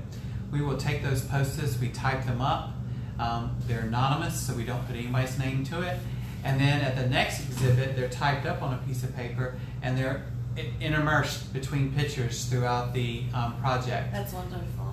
We 0.51 0.61
will 0.63 0.77
take 0.77 1.03
those 1.03 1.23
post-its, 1.23 1.81
we 1.81 1.89
type 1.89 2.25
them 2.27 2.41
up. 2.41 2.71
Um, 3.19 3.57
they're 3.67 3.81
anonymous, 3.83 4.39
so 4.41 4.55
we 4.55 4.65
don't 4.65 4.85
put 4.87 4.97
anybody's 4.97 5.39
name 5.39 5.65
to 5.67 5.83
it. 5.83 5.99
And 6.43 6.61
then 6.61 6.81
at 6.83 6.97
the 6.97 7.07
next 7.09 7.41
exhibit, 7.41 7.97
they're 7.97 8.09
typed 8.09 8.45
up 8.47 8.61
on 8.63 8.75
a 8.75 8.79
piece 8.79 9.03
of 9.05 9.15
paper 9.17 9.55
and 9.83 9.97
they're 9.97 10.25
i- 10.59 10.67
interspersed 10.81 11.53
between 11.53 11.93
pictures 11.93 12.45
throughout 12.47 12.93
the 12.93 13.23
um, 13.33 13.57
project. 13.61 14.13
That's 14.13 14.33
wonderful. 14.35 14.84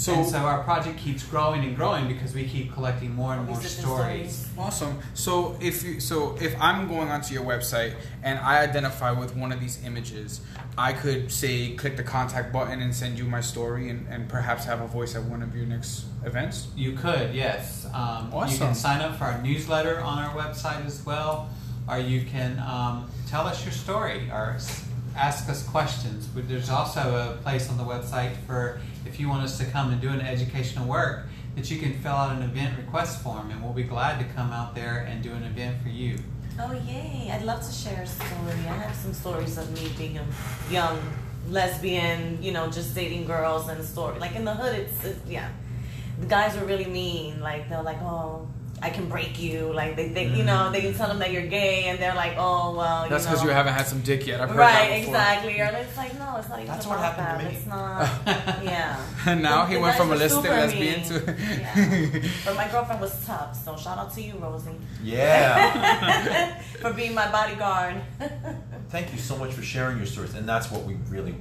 So, 0.00 0.14
and 0.14 0.26
so 0.26 0.38
our 0.38 0.62
project 0.62 0.98
keeps 0.98 1.22
growing 1.24 1.62
and 1.62 1.76
growing 1.76 2.08
because 2.08 2.32
we 2.32 2.48
keep 2.48 2.72
collecting 2.72 3.14
more 3.14 3.34
and 3.34 3.46
more 3.46 3.58
these 3.58 3.76
stories. 3.76 4.48
awesome. 4.56 4.98
So 5.12 5.58
if 5.60 5.82
you 5.84 6.00
so 6.00 6.38
if 6.40 6.58
I'm 6.58 6.88
going 6.88 7.10
onto 7.10 7.34
your 7.34 7.44
website 7.44 7.92
and 8.22 8.38
I 8.38 8.62
identify 8.62 9.10
with 9.10 9.36
one 9.36 9.52
of 9.52 9.60
these 9.60 9.84
images, 9.84 10.40
I 10.78 10.94
could 10.94 11.30
say 11.30 11.74
click 11.74 11.98
the 11.98 12.02
contact 12.02 12.50
button 12.50 12.80
and 12.80 12.94
send 12.94 13.18
you 13.18 13.26
my 13.26 13.42
story 13.42 13.90
and, 13.90 14.06
and 14.08 14.26
perhaps 14.26 14.64
have 14.64 14.80
a 14.80 14.86
voice 14.86 15.14
at 15.14 15.22
one 15.24 15.42
of 15.42 15.54
your 15.54 15.66
next 15.66 16.06
events. 16.24 16.68
You 16.74 16.92
could, 16.92 17.34
yes. 17.34 17.86
Um, 17.92 18.32
You 18.48 18.56
can 18.56 18.74
sign 18.74 19.02
up 19.02 19.18
for 19.18 19.24
our 19.24 19.42
newsletter 19.42 20.00
on 20.00 20.18
our 20.18 20.34
website 20.34 20.86
as 20.86 21.04
well, 21.04 21.50
or 21.86 21.98
you 21.98 22.22
can 22.22 22.58
um, 22.60 23.10
tell 23.28 23.46
us 23.46 23.62
your 23.66 23.72
story 23.72 24.30
or 24.32 24.56
ask 25.14 25.46
us 25.50 25.62
questions. 25.68 26.26
But 26.26 26.48
There's 26.48 26.70
also 26.70 27.00
a 27.00 27.42
place 27.42 27.68
on 27.68 27.76
the 27.76 27.84
website 27.84 28.34
for 28.46 28.80
if 29.10 29.18
you 29.18 29.28
want 29.28 29.42
us 29.42 29.58
to 29.58 29.64
come 29.64 29.90
and 29.90 30.00
do 30.00 30.08
an 30.08 30.20
educational 30.20 30.86
work 30.86 31.26
that 31.56 31.68
you 31.68 31.78
can 31.78 31.92
fill 31.98 32.12
out 32.12 32.36
an 32.36 32.42
event 32.42 32.78
request 32.78 33.22
form, 33.22 33.50
and 33.50 33.60
we'll 33.60 33.72
be 33.72 33.82
glad 33.82 34.20
to 34.20 34.24
come 34.36 34.52
out 34.52 34.74
there 34.74 35.00
and 35.08 35.20
do 35.20 35.32
an 35.32 35.42
event 35.42 35.82
for 35.82 35.88
you. 35.88 36.16
Oh 36.60 36.72
yay! 36.72 37.28
I'd 37.32 37.42
love 37.42 37.66
to 37.66 37.72
share 37.72 38.02
a 38.02 38.06
story. 38.06 38.52
I 38.68 38.76
have 38.86 38.94
some 38.94 39.12
stories 39.12 39.58
of 39.58 39.66
me 39.72 39.90
being 39.98 40.18
a 40.18 40.24
young 40.70 40.96
lesbian, 41.48 42.40
you 42.40 42.52
know, 42.52 42.70
just 42.70 42.94
dating 42.94 43.24
girls 43.24 43.68
and 43.68 43.84
story. 43.84 44.20
Like 44.20 44.36
in 44.36 44.44
the 44.44 44.54
hood, 44.54 44.78
it's, 44.78 45.04
it's 45.04 45.26
yeah. 45.28 45.48
The 46.20 46.26
guys 46.26 46.54
were 46.56 46.66
really 46.66 46.86
mean. 46.86 47.40
Like 47.40 47.68
they're 47.68 47.82
like, 47.82 48.00
oh, 48.02 48.46
I 48.82 48.90
can 48.90 49.08
break 49.08 49.38
you. 49.38 49.72
Like 49.72 49.96
they 49.96 50.08
think, 50.08 50.30
you 50.30 50.38
mm-hmm. 50.38 50.46
know, 50.46 50.70
they 50.72 50.80
can 50.80 50.94
tell 50.94 51.08
them 51.08 51.18
that 51.18 51.32
you're 51.32 51.46
gay, 51.46 51.84
and 51.86 51.98
they're 51.98 52.14
like, 52.14 52.34
oh 52.38 52.74
well. 52.74 53.08
That's 53.08 53.24
you 53.24 53.30
because 53.30 53.42
know. 53.44 53.50
you 53.50 53.54
haven't 53.54 53.74
had 53.74 53.86
some 53.86 54.00
dick 54.00 54.26
yet. 54.26 54.40
I've 54.40 54.48
heard 54.48 54.58
Right, 54.58 54.88
that 54.88 54.98
before. 55.00 55.14
exactly. 55.14 55.60
Or 55.60 55.64
it's 55.66 55.96
like, 55.96 56.18
no, 56.18 56.36
it's 56.38 56.48
not 56.48 56.58
even 56.60 56.70
That's 56.70 56.86
what 56.86 56.98
happened 56.98 57.40
to 57.40 57.48
me. 57.48 57.56
It's 57.56 57.66
not. 57.66 58.08
Yeah. 58.64 59.04
And 59.26 59.42
now 59.42 59.62
The- 59.62 59.68
he 59.68 59.74
the 59.74 59.80
went 59.80 59.96
from 59.96 60.08
a 60.08 60.10
were 60.12 60.16
listed 60.16 60.42
super 60.42 60.54
lesbian 60.54 61.02
to. 61.04 61.36
Yeah. 61.36 62.22
But 62.44 62.56
my 62.56 62.68
girlfriend 62.68 63.00
was 63.00 63.24
tough, 63.26 63.54
so 63.64 63.76
shout 63.76 63.98
out 63.98 64.12
to 64.14 64.22
you, 64.22 64.34
Rosie, 64.38 64.70
Yeah. 65.02 66.60
for 66.80 66.92
being 66.92 67.14
my 67.14 67.30
bodyguard. 67.30 68.00
Thank 68.88 69.12
you 69.12 69.18
so 69.18 69.36
much 69.36 69.52
for 69.52 69.62
sharing 69.62 69.98
your 69.98 70.06
stories, 70.06 70.34
and 70.34 70.48
that's 70.48 70.70
what 70.70 70.84
we 70.84 70.94
really 71.08 71.34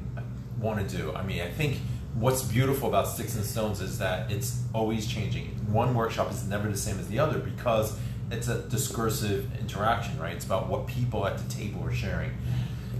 want 0.59 0.87
to 0.87 0.97
do. 0.97 1.13
I 1.13 1.23
mean, 1.23 1.41
I 1.41 1.49
think 1.49 1.79
what's 2.19 2.43
beautiful 2.43 2.89
about 2.89 3.07
Sticks 3.07 3.35
and 3.35 3.45
Stones 3.45 3.79
is 3.79 3.97
that 3.99 4.29
it's 4.29 4.61
always 4.73 5.07
changing. 5.07 5.45
One 5.71 5.95
workshop 5.95 6.31
is 6.31 6.45
never 6.47 6.69
the 6.69 6.77
same 6.77 6.99
as 6.99 7.07
the 7.07 7.17
other 7.17 7.39
because 7.39 7.97
it's 8.29 8.49
a 8.49 8.61
discursive 8.63 9.49
interaction, 9.59 10.19
right? 10.19 10.35
It's 10.35 10.45
about 10.45 10.67
what 10.67 10.85
people 10.85 11.25
at 11.25 11.37
the 11.37 11.49
table 11.49 11.81
are 11.85 11.93
sharing. 11.93 12.31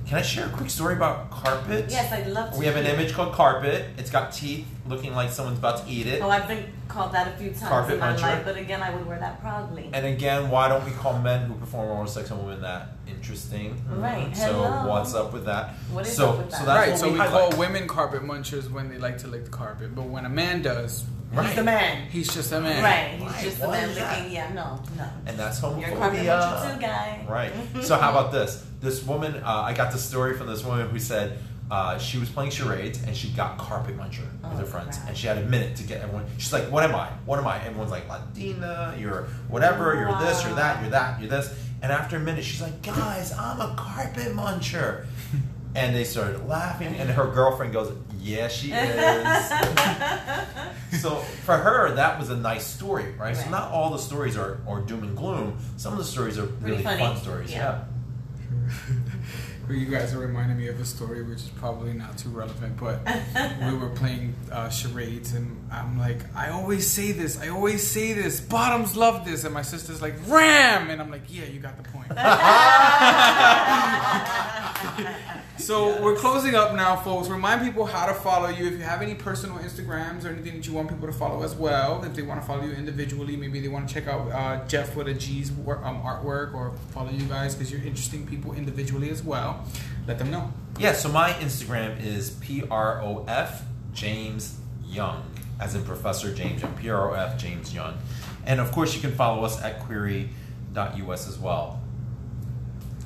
Can 0.10 0.18
I 0.18 0.24
share 0.24 0.48
a 0.48 0.50
quick 0.50 0.72
story 0.72 0.96
about 0.96 1.30
carpet? 1.30 1.86
yes, 1.88 2.12
I'd 2.12 2.26
love 2.26 2.52
to. 2.54 2.58
We 2.58 2.66
have 2.66 2.76
an 2.78 2.88
image 2.88 3.14
called 3.14 3.32
carpet. 3.32 3.86
It's 3.96 4.10
got 4.10 4.34
teeth 4.34 4.66
looking 4.88 5.14
like 5.14 5.30
someone's 5.30 5.60
about 5.60 5.86
to 5.86 5.92
eat 5.92 6.08
it. 6.08 6.24
Oh, 6.24 6.32
I've 6.32 6.48
been 6.48 6.66
called 6.88 7.12
that 7.14 7.28
a 7.28 7.38
few 7.38 7.50
times 7.50 7.62
Carpet 7.62 7.94
in 7.94 8.00
my 8.00 8.14
muncher. 8.14 8.22
life, 8.24 8.42
but 8.44 8.58
again, 8.58 8.82
I 8.82 8.90
would 8.90 9.06
wear 9.06 9.20
that 9.20 9.40
proudly. 9.40 9.88
And 9.94 10.08
again, 10.08 10.50
why 10.50 10.68
don't 10.68 10.84
we 10.84 10.90
call 10.94 11.20
men 11.20 11.46
who 11.48 11.54
perform 11.54 11.90
oral 11.92 12.08
sex 12.08 12.32
on 12.32 12.44
women 12.44 12.62
that 12.64 12.90
interesting? 13.08 13.80
Right. 13.88 14.26
Mm-hmm. 14.32 14.34
So 14.34 14.54
Hello. 14.64 14.90
what's 14.90 15.14
up 15.14 15.32
with 15.32 15.46
that? 15.46 15.76
What 15.92 16.08
is 16.08 16.16
so, 16.18 16.30
up 16.32 16.38
with 16.40 16.52
So 16.54 16.58
that? 16.58 16.66
that's 16.66 16.80
right, 16.80 16.90
what 16.90 17.00
so 17.00 17.06
we, 17.06 17.14
we 17.14 17.20
highlight. 17.20 17.52
call 17.52 17.60
women 17.60 17.88
carpet 17.88 18.24
munchers 18.24 18.72
when 18.72 18.90
they 18.90 18.98
like 18.98 19.20
to 19.20 19.28
lick 19.28 19.46
the 19.46 19.52
carpet, 19.52 19.94
but 19.94 20.06
when 20.06 20.26
a 20.26 20.30
man 20.30 20.64
does, 20.64 21.06
He's 21.32 21.56
the 21.56 21.64
man. 21.64 22.08
he's 22.10 22.34
just 22.34 22.52
a 22.52 22.60
man. 22.62 22.84
Right. 22.84 23.20
He's 23.20 23.32
Right, 23.32 23.44
just 23.44 23.60
the 23.62 23.68
what 23.68 23.74
man 23.80 23.90
is 23.90 23.96
that? 23.98 24.30
Yeah, 24.32 24.52
no, 24.54 24.82
no. 24.98 25.08
and 25.28 25.38
that's 25.38 25.62
You're 25.62 25.72
a 25.72 25.96
carpet 25.96 26.20
homophobia. 26.22 26.42
muncher 26.42 26.74
too, 26.76 26.82
guy. 26.82 27.26
Right. 27.30 27.52
So 27.84 27.96
how 27.98 28.10
about 28.10 28.32
this? 28.32 28.66
This 28.82 29.04
woman, 29.06 29.36
uh, 29.36 29.62
I 29.66 29.74
got 29.74 29.92
the 29.92 29.98
story 29.98 30.36
from 30.38 30.48
this 30.48 30.64
woman 30.66 30.90
who 30.90 30.98
said 31.00 31.38
uh, 31.70 32.00
she 32.00 32.18
was 32.18 32.30
playing 32.30 32.50
charades 32.50 33.04
and 33.04 33.16
she 33.16 33.30
got 33.30 33.58
carpet 33.60 33.96
muncher 33.96 34.22
with 34.22 34.44
Oh, 34.44 34.50
her 34.58 34.66
friends, 34.66 34.98
crap. 34.98 35.10
and 35.10 35.18
she 35.18 35.28
had 35.28 35.38
a 35.38 35.46
minute 35.46 35.76
to 35.78 35.84
get 35.84 36.02
everyone. 36.02 36.26
She's 36.40 36.52
like, 36.52 36.64
"What 36.72 36.84
am 36.84 36.96
I? 36.96 37.10
What 37.26 37.38
am 37.38 37.46
I?" 37.46 37.64
Everyone's 37.64 37.92
like, 37.92 38.10
"Latina, 38.10 38.96
you're 38.98 39.24
whatever, 39.50 39.94
you're 39.96 40.18
this, 40.20 40.44
you're 40.44 40.56
that, 40.56 40.82
you're 40.82 40.92
that, 40.92 41.20
you're 41.20 41.30
this." 41.30 41.54
And 41.82 41.92
after 41.92 42.18
a 42.18 42.20
minute, 42.20 42.44
she's 42.44 42.62
like, 42.62 42.82
"Guys, 42.82 43.32
I'm 43.34 43.62
a 43.62 43.76
carpet 43.78 44.34
muncher." 44.34 45.06
And 45.76 45.96
they 45.96 46.04
started 46.04 46.48
laughing, 46.48 46.96
and 46.96 47.10
her 47.12 47.28
girlfriend 47.28 47.74
goes, 47.74 47.94
"Yeah, 48.20 48.48
she 48.48 48.72
is." 48.74 49.50
so 51.02 51.18
for 51.46 51.56
her, 51.58 51.94
that 51.96 52.18
was 52.18 52.30
a 52.32 52.36
nice 52.38 52.66
story, 52.66 53.12
right? 53.20 53.38
So 53.38 53.50
not 53.52 53.72
all 53.72 53.92
the 53.92 54.00
stories 54.00 54.36
are, 54.36 54.60
are 54.68 54.82
doom 54.82 55.04
and 55.04 55.16
gloom. 55.16 55.60
Some 55.78 55.94
of 55.94 56.00
the 56.00 56.06
stories 56.06 56.40
are 56.40 56.48
Pretty 56.48 56.72
really 56.72 56.84
funny. 56.84 57.00
fun 57.00 57.18
stories. 57.18 57.52
Yeah. 57.52 57.84
Yeah. 58.52 58.96
Well, 59.70 59.78
You 59.78 59.86
guys 59.86 60.16
are 60.16 60.18
reminding 60.18 60.58
me 60.58 60.68
of 60.70 60.80
a 60.82 60.84
story 60.86 61.22
which 61.22 61.38
is 61.44 61.50
probably 61.50 61.94
not 61.94 62.18
too 62.18 62.30
relevant, 62.30 62.76
but 62.80 63.02
we 63.72 63.78
were 63.78 63.90
playing 63.92 64.34
uh, 64.52 64.68
charades, 64.70 65.34
and 65.36 65.56
I'm 65.72 65.96
like, 66.00 66.18
I 66.36 66.50
always 66.50 66.88
say 66.88 67.12
this, 67.12 67.40
I 67.40 67.50
always 67.50 67.86
say 67.86 68.14
this. 68.14 68.40
Bottoms 68.42 68.96
love 68.96 69.26
this, 69.26 69.44
and 69.44 69.54
my 69.54 69.62
sister's 69.62 70.02
like, 70.02 70.16
Ram, 70.28 70.90
and 70.90 71.00
I'm 71.00 71.12
like, 71.12 71.22
Yeah, 71.28 71.44
you 71.46 71.60
got 71.60 71.78
the 71.78 71.84
point. 71.84 72.08
So 75.60 76.02
we're 76.02 76.16
closing 76.16 76.56
up 76.56 76.74
now, 76.74 76.96
folks. 76.96 77.28
Remind 77.28 77.62
people 77.62 77.86
how 77.86 78.06
to 78.06 78.14
follow 78.14 78.50
you. 78.50 78.66
If 78.68 78.74
you 78.74 78.80
have 78.80 79.02
any 79.02 79.14
personal 79.14 79.58
Instagrams 79.58 80.26
or 80.26 80.30
anything 80.30 80.56
that 80.56 80.68
you 80.68 80.74
want 80.74 80.90
people 80.90 81.08
to 81.08 81.14
follow 81.14 81.44
as 81.44 81.54
well, 81.56 82.04
if 82.04 82.14
they 82.14 82.22
want 82.22 82.42
to 82.42 82.48
follow 82.48 82.64
you 82.64 82.72
individually, 82.72 83.36
maybe 83.36 83.60
they 83.60 83.68
want 83.68 83.88
to 83.88 83.94
check 83.94 84.08
out 84.08 84.32
uh, 84.32 84.66
Jeff 84.68 84.96
with 84.96 85.08
a 85.08 85.14
G's 85.14 85.52
work, 85.52 85.84
um, 85.84 86.02
artwork, 86.02 86.54
or 86.54 86.74
follow 86.92 87.12
you 87.12 87.26
guys 87.26 87.56
because 87.56 87.72
you're 87.72 87.84
interesting 87.84 88.26
people 88.26 88.54
individually 88.54 89.10
as 89.10 89.22
well. 89.22 89.66
Let 90.08 90.18
them 90.18 90.32
know. 90.32 90.52
Yeah, 90.80 90.94
so 90.94 91.10
my 91.10 91.32
Instagram 91.34 92.04
is 92.04 92.32
P 92.32 92.64
R 92.72 93.02
O 93.02 93.26
F 93.28 93.64
James 93.94 94.60
Young, 94.86 95.24
as 95.60 95.76
in 95.76 95.84
Professor 95.84 96.34
James 96.34 96.62
Young, 96.62 96.74
P 96.78 96.90
R 96.90 97.12
O 97.12 97.14
F 97.14 97.38
James 97.38 97.74
Young. 97.74 97.98
And 98.46 98.60
of 98.60 98.72
course, 98.72 98.96
you 98.96 99.02
can 99.02 99.12
follow 99.12 99.44
us 99.44 99.62
at 99.62 99.82
query.us 99.82 101.28
as 101.28 101.38
well. 101.38 101.82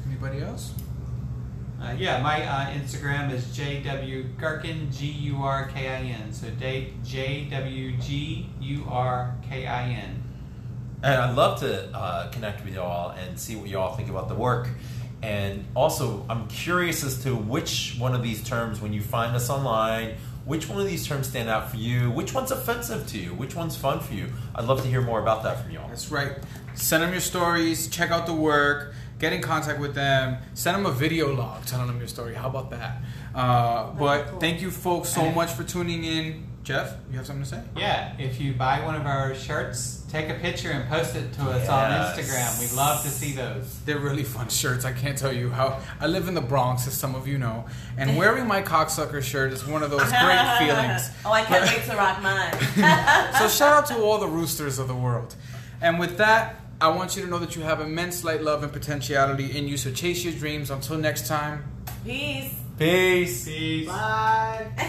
Anybody 0.08 0.42
else? 0.42 0.74
Uh, 1.84 1.92
yeah, 1.98 2.22
my 2.22 2.42
uh, 2.46 2.68
Instagram 2.68 3.30
is 3.34 3.44
JW 3.48 4.38
Gurkin, 4.38 4.90
G 4.96 5.08
U 5.08 5.44
R 5.44 5.68
K 5.68 5.90
I 5.90 6.02
N. 6.02 6.32
So 6.32 6.48
J 6.58 7.48
W 7.50 7.98
G 7.98 8.50
U 8.62 8.86
R 8.88 9.36
K 9.50 9.68
I 9.68 9.90
N. 9.90 10.24
And 11.04 11.22
I'd 11.22 11.36
love 11.36 11.60
to 11.60 11.94
uh, 11.94 12.32
connect 12.32 12.64
with 12.64 12.76
y'all 12.76 13.12
and 13.12 13.38
see 13.38 13.58
what 13.58 13.68
y'all 13.68 13.98
think 13.98 14.10
about 14.10 14.30
the 14.30 14.36
work. 14.36 14.70
And 15.22 15.66
also, 15.76 16.26
I'm 16.30 16.48
curious 16.48 17.04
as 17.04 17.22
to 17.24 17.36
which 17.36 17.98
one 18.00 18.16
of 18.16 18.24
these 18.24 18.42
terms, 18.42 18.80
when 18.80 18.94
you 18.94 19.02
find 19.02 19.36
us 19.36 19.50
online, 19.50 20.16
which 20.46 20.70
one 20.70 20.80
of 20.80 20.88
these 20.88 21.06
terms 21.06 21.28
stand 21.28 21.50
out 21.50 21.70
for 21.70 21.78
you? 21.78 22.12
Which 22.12 22.34
one's 22.34 22.52
offensive 22.52 23.08
to 23.08 23.18
you? 23.18 23.34
Which 23.34 23.56
one's 23.56 23.76
fun 23.76 24.00
for 24.00 24.14
you? 24.14 24.28
I'd 24.56 24.66
love 24.66 24.82
to 24.84 24.88
hear 24.88 25.02
more 25.02 25.22
about 25.22 25.44
that 25.44 25.62
from 25.62 25.72
y'all. 25.72 25.88
That's 25.90 26.12
right. 26.12 26.38
Send 26.76 27.04
them 27.04 27.12
your 27.12 27.22
stories. 27.22 27.88
Check 27.88 28.12
out 28.12 28.26
the 28.26 28.34
work. 28.34 28.94
Get 29.24 29.32
in 29.32 29.42
contact 29.42 29.80
with 29.80 29.96
them. 29.96 30.36
Send 30.54 30.76
them 30.76 30.86
a 30.86 30.92
video 30.92 31.34
log 31.34 31.66
telling 31.66 31.88
them 31.88 31.98
your 31.98 32.10
story. 32.10 32.34
How 32.36 32.50
about 32.50 32.70
that? 32.72 32.98
Uh, 33.34 33.92
but 33.92 34.28
cool. 34.28 34.40
thank 34.42 34.62
you, 34.62 34.70
folks, 34.70 35.08
so 35.08 35.32
much 35.32 35.50
for 35.54 35.64
tuning 35.64 36.04
in. 36.04 36.46
Jeff, 36.64 36.98
you 37.10 37.16
have 37.16 37.26
something 37.26 37.44
to 37.46 37.50
say? 37.50 37.62
Yeah, 37.78 38.18
if 38.20 38.42
you 38.42 38.52
buy 38.52 38.84
one 38.84 38.96
of 38.96 39.06
our 39.06 39.34
shirts, 39.34 40.04
take 40.12 40.28
a 40.30 40.34
picture 40.34 40.72
and 40.72 40.90
post 40.90 41.16
it 41.16 41.32
to 41.36 41.42
us 41.44 41.62
Yes. 41.66 41.70
on 41.70 41.92
Instagram. 42.26 42.60
We 42.70 42.76
love 42.76 43.02
to 43.04 43.10
see 43.10 43.32
those. 43.32 43.80
They're 43.86 43.98
really 44.00 44.24
fun 44.26 44.50
shirts. 44.50 44.84
I 44.84 44.92
can't 44.92 45.18
tell 45.18 45.32
you 45.32 45.50
how. 45.50 45.80
I 46.02 46.08
live 46.08 46.28
in 46.28 46.34
the 46.34 46.42
Bronx, 46.42 46.86
as 46.86 46.94
some 46.94 47.16
of 47.16 47.26
you 47.26 47.38
know, 47.38 47.64
and 47.98 48.18
wearing 48.22 48.46
my 48.46 48.62
cocksucker 48.62 49.24
shirt 49.24 49.54
is 49.54 49.66
one 49.66 49.84
of 49.84 49.90
those 49.90 50.02
great 50.04 50.56
feelings. 50.60 51.10
oh, 51.26 51.32
I 51.32 51.44
can't 51.46 51.64
wait 51.66 51.86
to 51.90 51.96
rock 51.96 52.22
mine. 52.22 52.54
So 53.40 53.48
shout 53.48 53.74
out 53.74 53.86
to 53.88 53.96
all 54.04 54.18
the 54.18 54.28
roosters 54.28 54.80
of 54.80 54.90
the 54.90 54.96
world. 54.96 55.34
And 55.82 55.98
with 55.98 56.18
that, 56.18 56.60
I 56.82 56.90
want 56.90 57.16
you 57.16 57.24
to 57.24 57.30
know 57.30 57.40
that 57.40 57.56
you 57.56 57.62
have 57.62 57.80
immense 57.80 58.24
light, 58.24 58.42
love, 58.42 58.64
and 58.64 58.72
potentiality 58.72 59.58
in 59.58 59.68
you. 59.68 59.78
So 59.78 59.92
chase 59.92 60.24
your 60.24 60.34
dreams. 60.34 60.70
Until 60.70 60.98
next 60.98 61.28
time. 61.28 61.64
Peace. 62.04 62.54
Peace. 62.78 63.46
Peace. 63.46 63.88
Bye. 63.88 64.68